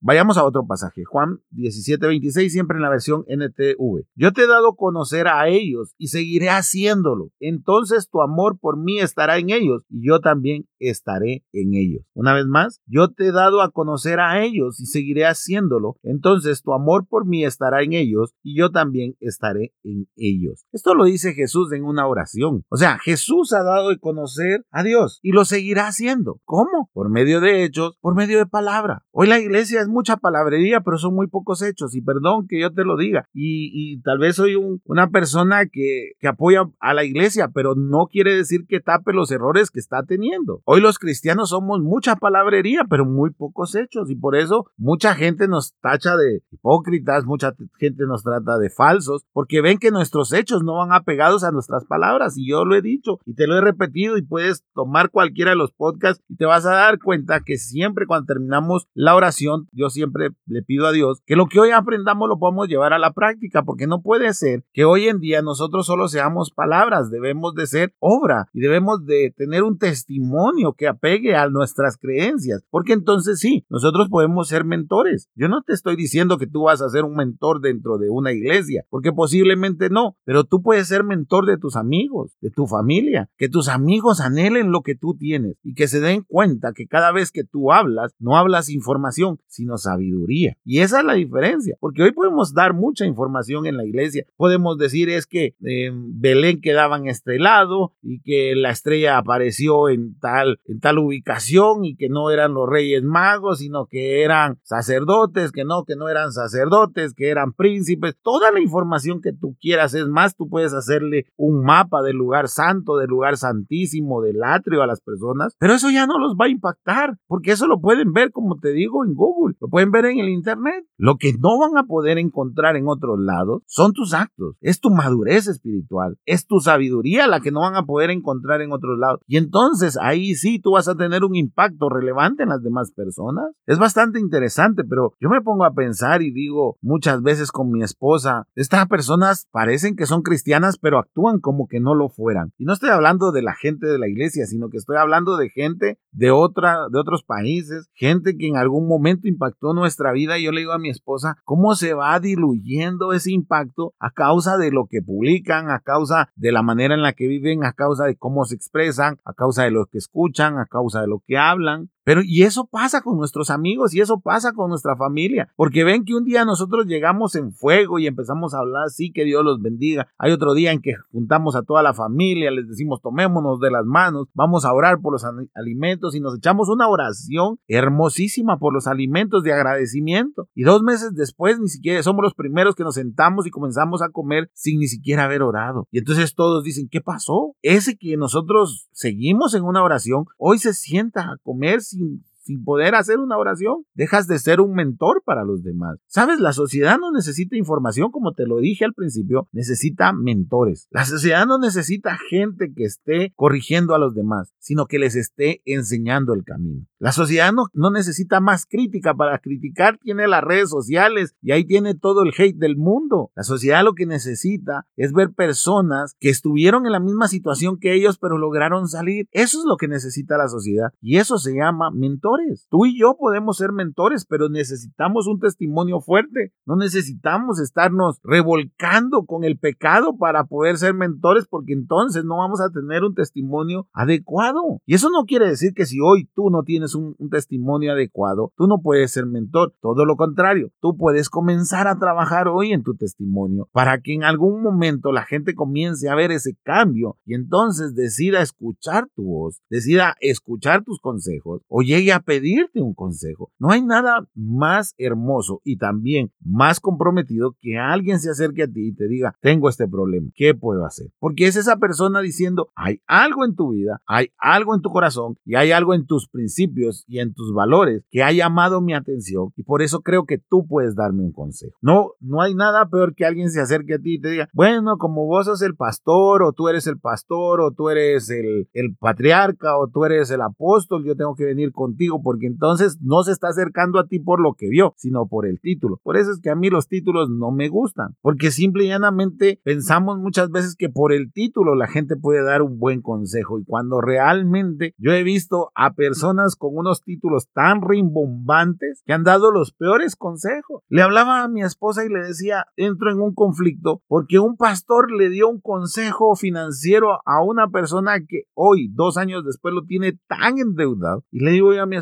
Vayamos 0.00 0.38
a 0.38 0.44
otro 0.44 0.66
pasaje, 0.66 1.04
Juan 1.04 1.40
17:26, 1.50 2.52
siempre 2.52 2.76
en 2.76 2.82
la 2.82 2.90
versión 2.90 3.24
NTV. 3.28 4.06
Yo 4.14 4.32
te 4.32 4.42
he 4.42 4.46
dado 4.46 4.74
conocer 4.74 5.28
a 5.28 5.48
ellos 5.48 5.94
y 5.98 6.08
seguiré 6.08 6.50
haciéndolo. 6.50 7.30
Entonces 7.40 8.08
tu 8.10 8.20
amor 8.20 8.58
por 8.60 8.76
mí 8.76 9.00
estará 9.00 9.38
en 9.38 9.50
ellos 9.50 9.84
y 9.88 10.06
yo 10.06 10.20
también 10.20 10.66
estaré 10.78 11.44
en 11.52 11.74
ellos. 11.74 12.02
Una 12.14 12.34
vez 12.34 12.46
más, 12.46 12.80
yo 12.86 13.08
te 13.08 13.28
he 13.28 13.32
dado 13.32 13.62
a 13.62 13.70
conocer 13.70 14.20
a 14.20 14.42
ellos 14.42 14.80
y 14.80 14.86
seguiré 14.86 15.26
haciéndolo. 15.26 15.96
Entonces 16.02 16.62
tu 16.62 16.72
amor 16.72 17.06
por 17.08 17.26
mí 17.26 17.44
estará 17.44 17.82
en 17.82 17.92
ellos 17.92 18.34
y 18.42 18.58
yo 18.58 18.70
también 18.70 19.16
estaré 19.20 19.72
en 19.84 20.08
ellos. 20.16 20.64
Esto 20.72 20.94
lo 20.94 21.04
dice 21.04 21.34
Jesús 21.34 21.72
en 21.72 21.84
una 21.84 22.06
oración. 22.06 22.64
O 22.68 22.76
sea, 22.76 22.98
Jesús 22.98 23.52
ha 23.52 23.62
dado 23.62 23.90
de 23.90 23.98
conocer 23.98 24.66
a 24.70 24.82
Dios 24.82 25.20
y 25.22 25.32
lo 25.32 25.44
seguirá 25.44 25.86
haciendo. 25.86 26.40
¿Cómo? 26.44 26.90
Por 26.92 27.10
medio 27.10 27.40
de 27.40 27.64
hechos, 27.64 27.96
por 28.00 28.14
medio 28.14 28.38
de 28.38 28.46
palabra. 28.46 29.04
Hoy 29.10 29.27
la 29.28 29.38
iglesia 29.38 29.80
es 29.80 29.88
mucha 29.88 30.16
palabrería, 30.16 30.80
pero 30.80 30.98
son 30.98 31.14
muy 31.14 31.26
pocos 31.26 31.62
hechos. 31.62 31.94
Y 31.94 32.02
perdón 32.02 32.46
que 32.48 32.60
yo 32.60 32.72
te 32.72 32.84
lo 32.84 32.96
diga. 32.96 33.26
Y, 33.32 34.00
tal 34.02 34.18
vez 34.18 34.36
soy 34.36 34.56
una 34.84 35.10
persona 35.10 35.66
que, 35.66 36.12
apoya 36.28 36.68
a 36.80 36.92
la 36.92 37.04
iglesia, 37.04 37.48
pero 37.54 37.74
no 37.74 38.06
quiere 38.10 38.34
decir 38.34 38.66
que 38.68 38.80
tape 38.80 39.12
los 39.12 39.30
errores 39.30 39.70
que 39.70 39.80
está 39.80 40.02
teniendo. 40.02 40.60
Hoy 40.64 40.80
los 40.80 40.98
cristianos 40.98 41.50
somos 41.50 41.80
mucha 41.80 42.16
palabrería, 42.16 42.82
pero 42.88 43.06
muy 43.06 43.30
pocos 43.30 43.74
hechos. 43.74 44.10
Y 44.10 44.16
por 44.16 44.36
eso 44.36 44.66
mucha 44.76 45.14
gente 45.14 45.48
nos 45.48 45.74
tacha 45.80 46.16
de 46.16 46.42
hipócritas, 46.50 47.24
mucha 47.24 47.54
gente 47.78 48.04
nos 48.06 48.22
trata 48.22 48.58
de 48.58 48.70
falsos, 48.70 49.24
porque 49.32 49.62
ven 49.62 49.78
que 49.78 49.90
nuestros 49.90 50.32
hechos 50.32 50.62
no 50.62 50.74
van 50.74 50.92
apegados 50.92 51.44
a 51.44 51.50
nuestras 51.50 51.84
palabras. 51.84 52.36
Y 52.36 52.48
yo 52.48 52.64
lo 52.64 52.76
he 52.76 52.82
dicho 52.82 53.18
y 53.24 53.34
te 53.34 53.46
lo 53.46 53.56
he 53.56 53.60
repetido 53.60 54.16
y 54.16 54.22
puedes 54.22 54.64
tomar 54.74 55.10
cualquiera 55.10 55.52
de 55.52 55.56
los 55.56 55.72
podcasts 55.72 56.22
y 56.28 56.36
te 56.36 56.44
vas 56.44 56.66
a 56.66 56.74
dar 56.74 56.98
cuenta 56.98 57.40
que 57.44 57.56
siempre 57.56 58.06
cuando 58.06 58.26
terminamos 58.26 58.88
la 58.94 59.14
oración, 59.18 59.68
yo 59.72 59.90
siempre 59.90 60.30
le 60.46 60.62
pido 60.62 60.86
a 60.86 60.92
Dios 60.92 61.20
que 61.26 61.36
lo 61.36 61.46
que 61.46 61.60
hoy 61.60 61.70
aprendamos 61.70 62.28
lo 62.28 62.38
podamos 62.38 62.68
llevar 62.68 62.92
a 62.92 62.98
la 62.98 63.12
práctica, 63.12 63.62
porque 63.64 63.86
no 63.86 64.02
puede 64.02 64.32
ser 64.34 64.64
que 64.72 64.84
hoy 64.84 65.08
en 65.08 65.20
día 65.20 65.42
nosotros 65.42 65.86
solo 65.86 66.08
seamos 66.08 66.50
palabras, 66.50 67.10
debemos 67.10 67.54
de 67.54 67.66
ser 67.66 67.94
obra 67.98 68.48
y 68.52 68.60
debemos 68.60 69.04
de 69.04 69.32
tener 69.36 69.62
un 69.62 69.78
testimonio 69.78 70.72
que 70.72 70.88
apegue 70.88 71.36
a 71.36 71.48
nuestras 71.48 71.96
creencias, 71.96 72.64
porque 72.70 72.92
entonces 72.92 73.38
sí, 73.38 73.64
nosotros 73.68 74.08
podemos 74.08 74.48
ser 74.48 74.64
mentores. 74.64 75.28
Yo 75.34 75.48
no 75.48 75.62
te 75.62 75.72
estoy 75.72 75.96
diciendo 75.96 76.38
que 76.38 76.46
tú 76.46 76.64
vas 76.64 76.80
a 76.80 76.88
ser 76.88 77.04
un 77.04 77.14
mentor 77.14 77.60
dentro 77.60 77.98
de 77.98 78.10
una 78.10 78.32
iglesia, 78.32 78.84
porque 78.90 79.12
posiblemente 79.12 79.90
no, 79.90 80.16
pero 80.24 80.44
tú 80.44 80.62
puedes 80.62 80.88
ser 80.88 81.04
mentor 81.04 81.46
de 81.46 81.58
tus 81.58 81.76
amigos, 81.76 82.36
de 82.40 82.50
tu 82.50 82.66
familia, 82.66 83.30
que 83.36 83.48
tus 83.48 83.68
amigos 83.68 84.20
anhelen 84.20 84.70
lo 84.70 84.82
que 84.82 84.94
tú 84.94 85.16
tienes 85.18 85.56
y 85.62 85.74
que 85.74 85.88
se 85.88 86.00
den 86.00 86.22
cuenta 86.22 86.72
que 86.72 86.86
cada 86.86 87.12
vez 87.12 87.30
que 87.30 87.44
tú 87.44 87.72
hablas, 87.72 88.14
no 88.18 88.36
hablas 88.36 88.68
información, 88.68 89.07
sino 89.12 89.78
sabiduría. 89.78 90.56
Y 90.64 90.80
esa 90.80 91.00
es 91.00 91.04
la 91.04 91.14
diferencia, 91.14 91.76
porque 91.80 92.02
hoy 92.02 92.12
podemos 92.12 92.54
dar 92.54 92.74
mucha 92.74 93.06
información 93.06 93.66
en 93.66 93.76
la 93.76 93.84
iglesia. 93.84 94.24
Podemos 94.36 94.78
decir 94.78 95.08
es 95.08 95.26
que 95.26 95.54
en 95.60 96.20
Belén 96.20 96.60
quedaban 96.60 97.06
estrelado 97.06 97.92
y 98.02 98.20
que 98.20 98.54
la 98.56 98.70
estrella 98.70 99.18
apareció 99.18 99.88
en 99.88 100.18
tal, 100.18 100.60
en 100.66 100.80
tal 100.80 100.98
ubicación 100.98 101.84
y 101.84 101.96
que 101.96 102.08
no 102.08 102.30
eran 102.30 102.54
los 102.54 102.68
reyes 102.68 103.02
magos, 103.02 103.58
sino 103.58 103.86
que 103.86 104.22
eran 104.22 104.58
sacerdotes, 104.62 105.52
que 105.52 105.64
no, 105.64 105.84
que 105.84 105.96
no 105.96 106.08
eran 106.08 106.32
sacerdotes, 106.32 107.14
que 107.14 107.28
eran 107.28 107.52
príncipes. 107.52 108.16
Toda 108.22 108.50
la 108.50 108.60
información 108.60 109.20
que 109.20 109.32
tú 109.32 109.56
quieras, 109.60 109.94
es 109.94 110.06
más, 110.06 110.36
tú 110.36 110.48
puedes 110.48 110.74
hacerle 110.74 111.26
un 111.36 111.62
mapa 111.62 112.02
del 112.02 112.16
lugar 112.16 112.48
santo, 112.48 112.96
del 112.96 113.08
lugar 113.08 113.36
santísimo, 113.36 114.22
del 114.22 114.42
atrio 114.42 114.82
a 114.82 114.86
las 114.86 115.00
personas, 115.00 115.56
pero 115.58 115.74
eso 115.74 115.90
ya 115.90 116.06
no 116.06 116.18
los 116.18 116.34
va 116.34 116.46
a 116.46 116.50
impactar, 116.50 117.16
porque 117.26 117.52
eso 117.52 117.66
lo 117.66 117.80
pueden 117.80 118.12
ver, 118.12 118.30
como 118.32 118.58
te 118.58 118.72
digo, 118.72 118.97
en 119.04 119.14
Google, 119.14 119.56
lo 119.60 119.68
pueden 119.68 119.90
ver 119.90 120.06
en 120.06 120.18
el 120.18 120.28
Internet. 120.28 120.84
Lo 120.96 121.16
que 121.16 121.32
no 121.38 121.58
van 121.58 121.76
a 121.76 121.84
poder 121.84 122.18
encontrar 122.18 122.76
en 122.76 122.88
otros 122.88 123.18
lados 123.18 123.62
son 123.66 123.92
tus 123.92 124.14
actos, 124.14 124.56
es 124.60 124.80
tu 124.80 124.90
madurez 124.90 125.46
espiritual, 125.48 126.18
es 126.24 126.46
tu 126.46 126.60
sabiduría 126.60 127.26
la 127.26 127.40
que 127.40 127.50
no 127.50 127.60
van 127.60 127.76
a 127.76 127.84
poder 127.84 128.10
encontrar 128.10 128.60
en 128.60 128.72
otros 128.72 128.98
lados. 128.98 129.20
Y 129.26 129.36
entonces 129.36 129.98
ahí 130.00 130.34
sí 130.34 130.58
tú 130.58 130.72
vas 130.72 130.88
a 130.88 130.96
tener 130.96 131.24
un 131.24 131.34
impacto 131.36 131.88
relevante 131.88 132.42
en 132.42 132.50
las 132.50 132.62
demás 132.62 132.92
personas. 132.92 133.46
Es 133.66 133.78
bastante 133.78 134.18
interesante, 134.18 134.84
pero 134.84 135.14
yo 135.20 135.28
me 135.28 135.40
pongo 135.40 135.64
a 135.64 135.74
pensar 135.74 136.22
y 136.22 136.32
digo 136.32 136.76
muchas 136.80 137.22
veces 137.22 137.52
con 137.52 137.70
mi 137.70 137.82
esposa, 137.82 138.46
estas 138.54 138.86
personas 138.88 139.46
parecen 139.50 139.96
que 139.96 140.06
son 140.06 140.22
cristianas, 140.22 140.78
pero 140.78 140.98
actúan 140.98 141.40
como 141.40 141.66
que 141.68 141.80
no 141.80 141.94
lo 141.94 142.08
fueran. 142.08 142.52
Y 142.58 142.64
no 142.64 142.72
estoy 142.72 142.90
hablando 142.90 143.32
de 143.32 143.42
la 143.42 143.54
gente 143.54 143.86
de 143.86 143.98
la 143.98 144.08
iglesia, 144.08 144.46
sino 144.46 144.68
que 144.68 144.78
estoy 144.78 144.96
hablando 144.96 145.36
de 145.36 145.50
gente 145.50 145.98
de 146.18 146.32
otra, 146.32 146.88
de 146.90 146.98
otros 146.98 147.22
países, 147.22 147.88
gente 147.94 148.36
que 148.36 148.48
en 148.48 148.56
algún 148.56 148.88
momento 148.88 149.28
impactó 149.28 149.72
nuestra 149.72 150.10
vida. 150.10 150.36
Y 150.36 150.44
yo 150.44 150.50
le 150.50 150.60
digo 150.60 150.72
a 150.72 150.78
mi 150.78 150.90
esposa, 150.90 151.36
¿cómo 151.44 151.76
se 151.76 151.94
va 151.94 152.18
diluyendo 152.18 153.12
ese 153.12 153.30
impacto 153.30 153.94
a 154.00 154.10
causa 154.10 154.58
de 154.58 154.72
lo 154.72 154.86
que 154.90 155.00
publican, 155.00 155.70
a 155.70 155.78
causa 155.78 156.28
de 156.34 156.50
la 156.50 156.62
manera 156.62 156.94
en 156.94 157.02
la 157.02 157.12
que 157.12 157.28
viven, 157.28 157.64
a 157.64 157.72
causa 157.72 158.06
de 158.06 158.16
cómo 158.16 158.44
se 158.46 158.56
expresan, 158.56 159.20
a 159.24 159.32
causa 159.32 159.62
de 159.62 159.70
lo 159.70 159.86
que 159.86 159.98
escuchan, 159.98 160.58
a 160.58 160.66
causa 160.66 161.02
de 161.02 161.06
lo 161.06 161.22
que 161.24 161.38
hablan? 161.38 161.88
Pero 162.08 162.22
y 162.24 162.44
eso 162.44 162.64
pasa 162.64 163.02
con 163.02 163.18
nuestros 163.18 163.50
amigos 163.50 163.92
y 163.92 164.00
eso 164.00 164.18
pasa 164.18 164.54
con 164.54 164.70
nuestra 164.70 164.96
familia, 164.96 165.52
porque 165.56 165.84
ven 165.84 166.06
que 166.06 166.14
un 166.14 166.24
día 166.24 166.46
nosotros 166.46 166.86
llegamos 166.86 167.34
en 167.34 167.52
fuego 167.52 167.98
y 167.98 168.06
empezamos 168.06 168.54
a 168.54 168.60
hablar, 168.60 168.88
sí, 168.88 169.12
que 169.12 169.26
Dios 169.26 169.44
los 169.44 169.60
bendiga. 169.60 170.08
Hay 170.16 170.32
otro 170.32 170.54
día 170.54 170.72
en 170.72 170.80
que 170.80 170.94
juntamos 171.12 171.54
a 171.54 171.64
toda 171.64 171.82
la 171.82 171.92
familia, 171.92 172.50
les 172.50 172.66
decimos, 172.66 173.02
tomémonos 173.02 173.60
de 173.60 173.70
las 173.70 173.84
manos, 173.84 174.28
vamos 174.32 174.64
a 174.64 174.72
orar 174.72 175.02
por 175.02 175.12
los 175.12 175.22
alimentos 175.54 176.14
y 176.14 176.20
nos 176.20 176.38
echamos 176.38 176.70
una 176.70 176.88
oración 176.88 177.58
hermosísima 177.66 178.58
por 178.58 178.72
los 178.72 178.86
alimentos 178.86 179.42
de 179.42 179.52
agradecimiento. 179.52 180.48
Y 180.54 180.62
dos 180.62 180.82
meses 180.82 181.12
después 181.12 181.60
ni 181.60 181.68
siquiera 181.68 182.02
somos 182.02 182.22
los 182.22 182.32
primeros 182.32 182.74
que 182.74 182.84
nos 182.84 182.94
sentamos 182.94 183.46
y 183.46 183.50
comenzamos 183.50 184.00
a 184.00 184.08
comer 184.08 184.48
sin 184.54 184.78
ni 184.78 184.86
siquiera 184.86 185.24
haber 185.24 185.42
orado. 185.42 185.86
Y 185.90 185.98
entonces 185.98 186.34
todos 186.34 186.64
dicen, 186.64 186.88
¿qué 186.90 187.02
pasó? 187.02 187.54
Ese 187.60 187.98
que 187.98 188.16
nosotros 188.16 188.88
seguimos 188.92 189.52
en 189.52 189.64
una 189.64 189.82
oración, 189.84 190.24
hoy 190.38 190.58
se 190.58 190.72
sienta 190.72 191.24
a 191.24 191.36
comer 191.42 191.82
sin 191.82 191.97
assim, 191.98 192.22
sin 192.48 192.64
poder 192.64 192.94
hacer 192.94 193.18
una 193.18 193.36
oración, 193.36 193.84
dejas 193.92 194.26
de 194.26 194.38
ser 194.38 194.62
un 194.62 194.72
mentor 194.72 195.22
para 195.22 195.44
los 195.44 195.62
demás. 195.62 195.98
Sabes, 196.06 196.40
la 196.40 196.54
sociedad 196.54 196.96
no 196.98 197.12
necesita 197.12 197.58
información, 197.58 198.10
como 198.10 198.32
te 198.32 198.46
lo 198.46 198.56
dije 198.56 198.86
al 198.86 198.94
principio, 198.94 199.48
necesita 199.52 200.14
mentores. 200.14 200.88
La 200.90 201.04
sociedad 201.04 201.46
no 201.46 201.58
necesita 201.58 202.16
gente 202.30 202.72
que 202.74 202.84
esté 202.84 203.34
corrigiendo 203.36 203.94
a 203.94 203.98
los 203.98 204.14
demás, 204.14 204.54
sino 204.58 204.86
que 204.86 204.98
les 204.98 205.14
esté 205.14 205.60
enseñando 205.66 206.32
el 206.32 206.42
camino. 206.44 206.86
La 206.98 207.12
sociedad 207.12 207.52
no, 207.52 207.66
no 207.74 207.90
necesita 207.90 208.40
más 208.40 208.64
crítica, 208.64 209.12
para 209.12 209.38
criticar 209.40 209.98
tiene 209.98 210.26
las 210.26 210.42
redes 210.42 210.70
sociales 210.70 211.36
y 211.42 211.52
ahí 211.52 211.66
tiene 211.66 211.94
todo 211.94 212.22
el 212.22 212.32
hate 212.36 212.56
del 212.56 212.78
mundo. 212.78 213.30
La 213.36 213.42
sociedad 213.42 213.84
lo 213.84 213.92
que 213.92 214.06
necesita 214.06 214.86
es 214.96 215.12
ver 215.12 215.32
personas 215.34 216.16
que 216.18 216.30
estuvieron 216.30 216.86
en 216.86 216.92
la 216.92 217.00
misma 217.00 217.28
situación 217.28 217.78
que 217.78 217.94
ellos, 217.94 218.18
pero 218.18 218.38
lograron 218.38 218.88
salir. 218.88 219.28
Eso 219.32 219.58
es 219.58 219.64
lo 219.66 219.76
que 219.76 219.86
necesita 219.86 220.38
la 220.38 220.48
sociedad 220.48 220.94
y 221.02 221.18
eso 221.18 221.36
se 221.36 221.54
llama 221.54 221.90
mentor 221.90 222.37
Tú 222.70 222.86
y 222.86 222.98
yo 222.98 223.16
podemos 223.18 223.56
ser 223.56 223.72
mentores, 223.72 224.26
pero 224.26 224.48
necesitamos 224.48 225.26
un 225.26 225.40
testimonio 225.40 226.00
fuerte. 226.00 226.52
No 226.66 226.76
necesitamos 226.76 227.60
estarnos 227.60 228.20
revolcando 228.22 229.24
con 229.24 229.44
el 229.44 229.58
pecado 229.58 230.16
para 230.16 230.44
poder 230.44 230.76
ser 230.78 230.94
mentores, 230.94 231.46
porque 231.48 231.72
entonces 231.72 232.24
no 232.24 232.38
vamos 232.38 232.60
a 232.60 232.70
tener 232.70 233.04
un 233.04 233.14
testimonio 233.14 233.88
adecuado. 233.92 234.80
Y 234.86 234.94
eso 234.94 235.10
no 235.10 235.24
quiere 235.24 235.48
decir 235.48 235.72
que 235.74 235.86
si 235.86 235.98
hoy 236.00 236.28
tú 236.34 236.50
no 236.50 236.62
tienes 236.62 236.94
un, 236.94 237.14
un 237.18 237.30
testimonio 237.30 237.92
adecuado, 237.92 238.52
tú 238.56 238.66
no 238.66 238.80
puedes 238.82 239.10
ser 239.10 239.26
mentor. 239.26 239.74
Todo 239.80 240.04
lo 240.04 240.16
contrario, 240.16 240.70
tú 240.80 240.96
puedes 240.96 241.28
comenzar 241.30 241.88
a 241.88 241.98
trabajar 241.98 242.48
hoy 242.48 242.72
en 242.72 242.82
tu 242.82 242.94
testimonio 242.94 243.68
para 243.72 244.00
que 244.00 244.14
en 244.14 244.24
algún 244.24 244.62
momento 244.62 245.12
la 245.12 245.24
gente 245.24 245.54
comience 245.54 246.08
a 246.08 246.14
ver 246.14 246.30
ese 246.30 246.56
cambio 246.62 247.16
y 247.24 247.34
entonces 247.34 247.94
decida 247.94 248.42
escuchar 248.42 249.08
tu 249.14 249.24
voz, 249.24 249.60
decida 249.70 250.16
escuchar 250.20 250.84
tus 250.84 251.00
consejos 251.00 251.62
o 251.68 251.82
llegue 251.82 252.12
a 252.12 252.20
pedirte 252.28 252.82
un 252.82 252.92
consejo. 252.92 253.50
No 253.58 253.70
hay 253.70 253.80
nada 253.80 254.28
más 254.34 254.94
hermoso 254.98 255.62
y 255.64 255.78
también 255.78 256.30
más 256.44 256.78
comprometido 256.78 257.56
que 257.62 257.78
alguien 257.78 258.20
se 258.20 258.28
acerque 258.28 258.64
a 258.64 258.66
ti 258.66 258.88
y 258.88 258.94
te 258.94 259.08
diga, 259.08 259.34
tengo 259.40 259.70
este 259.70 259.88
problema, 259.88 260.28
¿qué 260.34 260.54
puedo 260.54 260.84
hacer? 260.84 261.06
Porque 261.20 261.46
es 261.46 261.56
esa 261.56 261.78
persona 261.78 262.20
diciendo, 262.20 262.68
hay 262.74 263.00
algo 263.06 263.46
en 263.46 263.56
tu 263.56 263.70
vida, 263.70 264.02
hay 264.06 264.28
algo 264.36 264.74
en 264.74 264.82
tu 264.82 264.90
corazón 264.90 265.38
y 265.46 265.54
hay 265.54 265.72
algo 265.72 265.94
en 265.94 266.04
tus 266.04 266.28
principios 266.28 267.06
y 267.08 267.20
en 267.20 267.32
tus 267.32 267.54
valores 267.54 268.04
que 268.10 268.22
ha 268.22 268.30
llamado 268.30 268.82
mi 268.82 268.92
atención 268.92 269.54
y 269.56 269.62
por 269.62 269.80
eso 269.80 270.02
creo 270.02 270.26
que 270.26 270.36
tú 270.36 270.66
puedes 270.66 270.94
darme 270.94 271.22
un 271.22 271.32
consejo. 271.32 271.78
No, 271.80 272.10
no 272.20 272.42
hay 272.42 272.54
nada 272.54 272.90
peor 272.90 273.14
que 273.14 273.24
alguien 273.24 273.50
se 273.50 273.62
acerque 273.62 273.94
a 273.94 273.98
ti 273.98 274.16
y 274.16 274.20
te 274.20 274.28
diga, 274.28 274.50
bueno, 274.52 274.98
como 274.98 275.24
vos 275.24 275.46
sos 275.46 275.62
el 275.62 275.76
pastor 275.76 276.42
o 276.42 276.52
tú 276.52 276.68
eres 276.68 276.86
el 276.86 276.98
pastor 276.98 277.62
o 277.62 277.70
tú 277.70 277.88
eres 277.88 278.28
el, 278.28 278.68
el 278.74 278.94
patriarca 278.96 279.78
o 279.78 279.88
tú 279.88 280.04
eres 280.04 280.30
el 280.30 280.42
apóstol, 280.42 281.06
yo 281.06 281.16
tengo 281.16 281.34
que 281.34 281.46
venir 281.46 281.72
contigo 281.72 282.17
porque 282.22 282.46
entonces 282.46 282.98
no 283.00 283.22
se 283.22 283.32
está 283.32 283.48
acercando 283.48 283.98
a 283.98 284.06
ti 284.06 284.18
por 284.18 284.40
lo 284.40 284.54
que 284.54 284.68
vio, 284.68 284.94
sino 284.96 285.26
por 285.26 285.46
el 285.46 285.60
título. 285.60 286.00
Por 286.02 286.16
eso 286.16 286.30
es 286.30 286.40
que 286.40 286.50
a 286.50 286.56
mí 286.56 286.70
los 286.70 286.88
títulos 286.88 287.30
no 287.30 287.50
me 287.50 287.68
gustan, 287.68 288.16
porque 288.20 288.50
simple 288.50 288.84
y 288.84 288.88
llanamente 288.88 289.60
pensamos 289.64 290.18
muchas 290.18 290.50
veces 290.50 290.76
que 290.76 290.88
por 290.88 291.12
el 291.12 291.32
título 291.32 291.74
la 291.74 291.86
gente 291.86 292.16
puede 292.16 292.44
dar 292.44 292.62
un 292.62 292.78
buen 292.78 293.02
consejo 293.02 293.58
y 293.58 293.64
cuando 293.64 294.00
realmente 294.00 294.94
yo 294.98 295.12
he 295.12 295.22
visto 295.22 295.70
a 295.74 295.94
personas 295.94 296.56
con 296.56 296.76
unos 296.76 297.02
títulos 297.02 297.48
tan 297.52 297.82
rimbombantes 297.82 299.02
que 299.04 299.12
han 299.12 299.24
dado 299.24 299.50
los 299.50 299.72
peores 299.72 300.16
consejos. 300.16 300.82
Le 300.88 301.02
hablaba 301.02 301.42
a 301.42 301.48
mi 301.48 301.62
esposa 301.62 302.04
y 302.04 302.08
le 302.08 302.20
decía, 302.20 302.66
entro 302.76 303.10
en 303.10 303.20
un 303.20 303.34
conflicto 303.34 304.02
porque 304.06 304.38
un 304.38 304.56
pastor 304.56 305.10
le 305.10 305.30
dio 305.30 305.48
un 305.48 305.60
consejo 305.60 306.34
financiero 306.34 307.20
a 307.24 307.42
una 307.42 307.68
persona 307.68 308.20
que 308.26 308.44
hoy, 308.54 308.88
dos 308.92 309.16
años 309.16 309.44
después, 309.44 309.74
lo 309.74 309.84
tiene 309.84 310.18
tan 310.28 310.58
endeudado. 310.58 311.24
Y 311.30 311.44
le 311.44 311.52
digo 311.52 311.72
yo 311.72 311.82
a 311.82 311.86
mi 311.86 311.96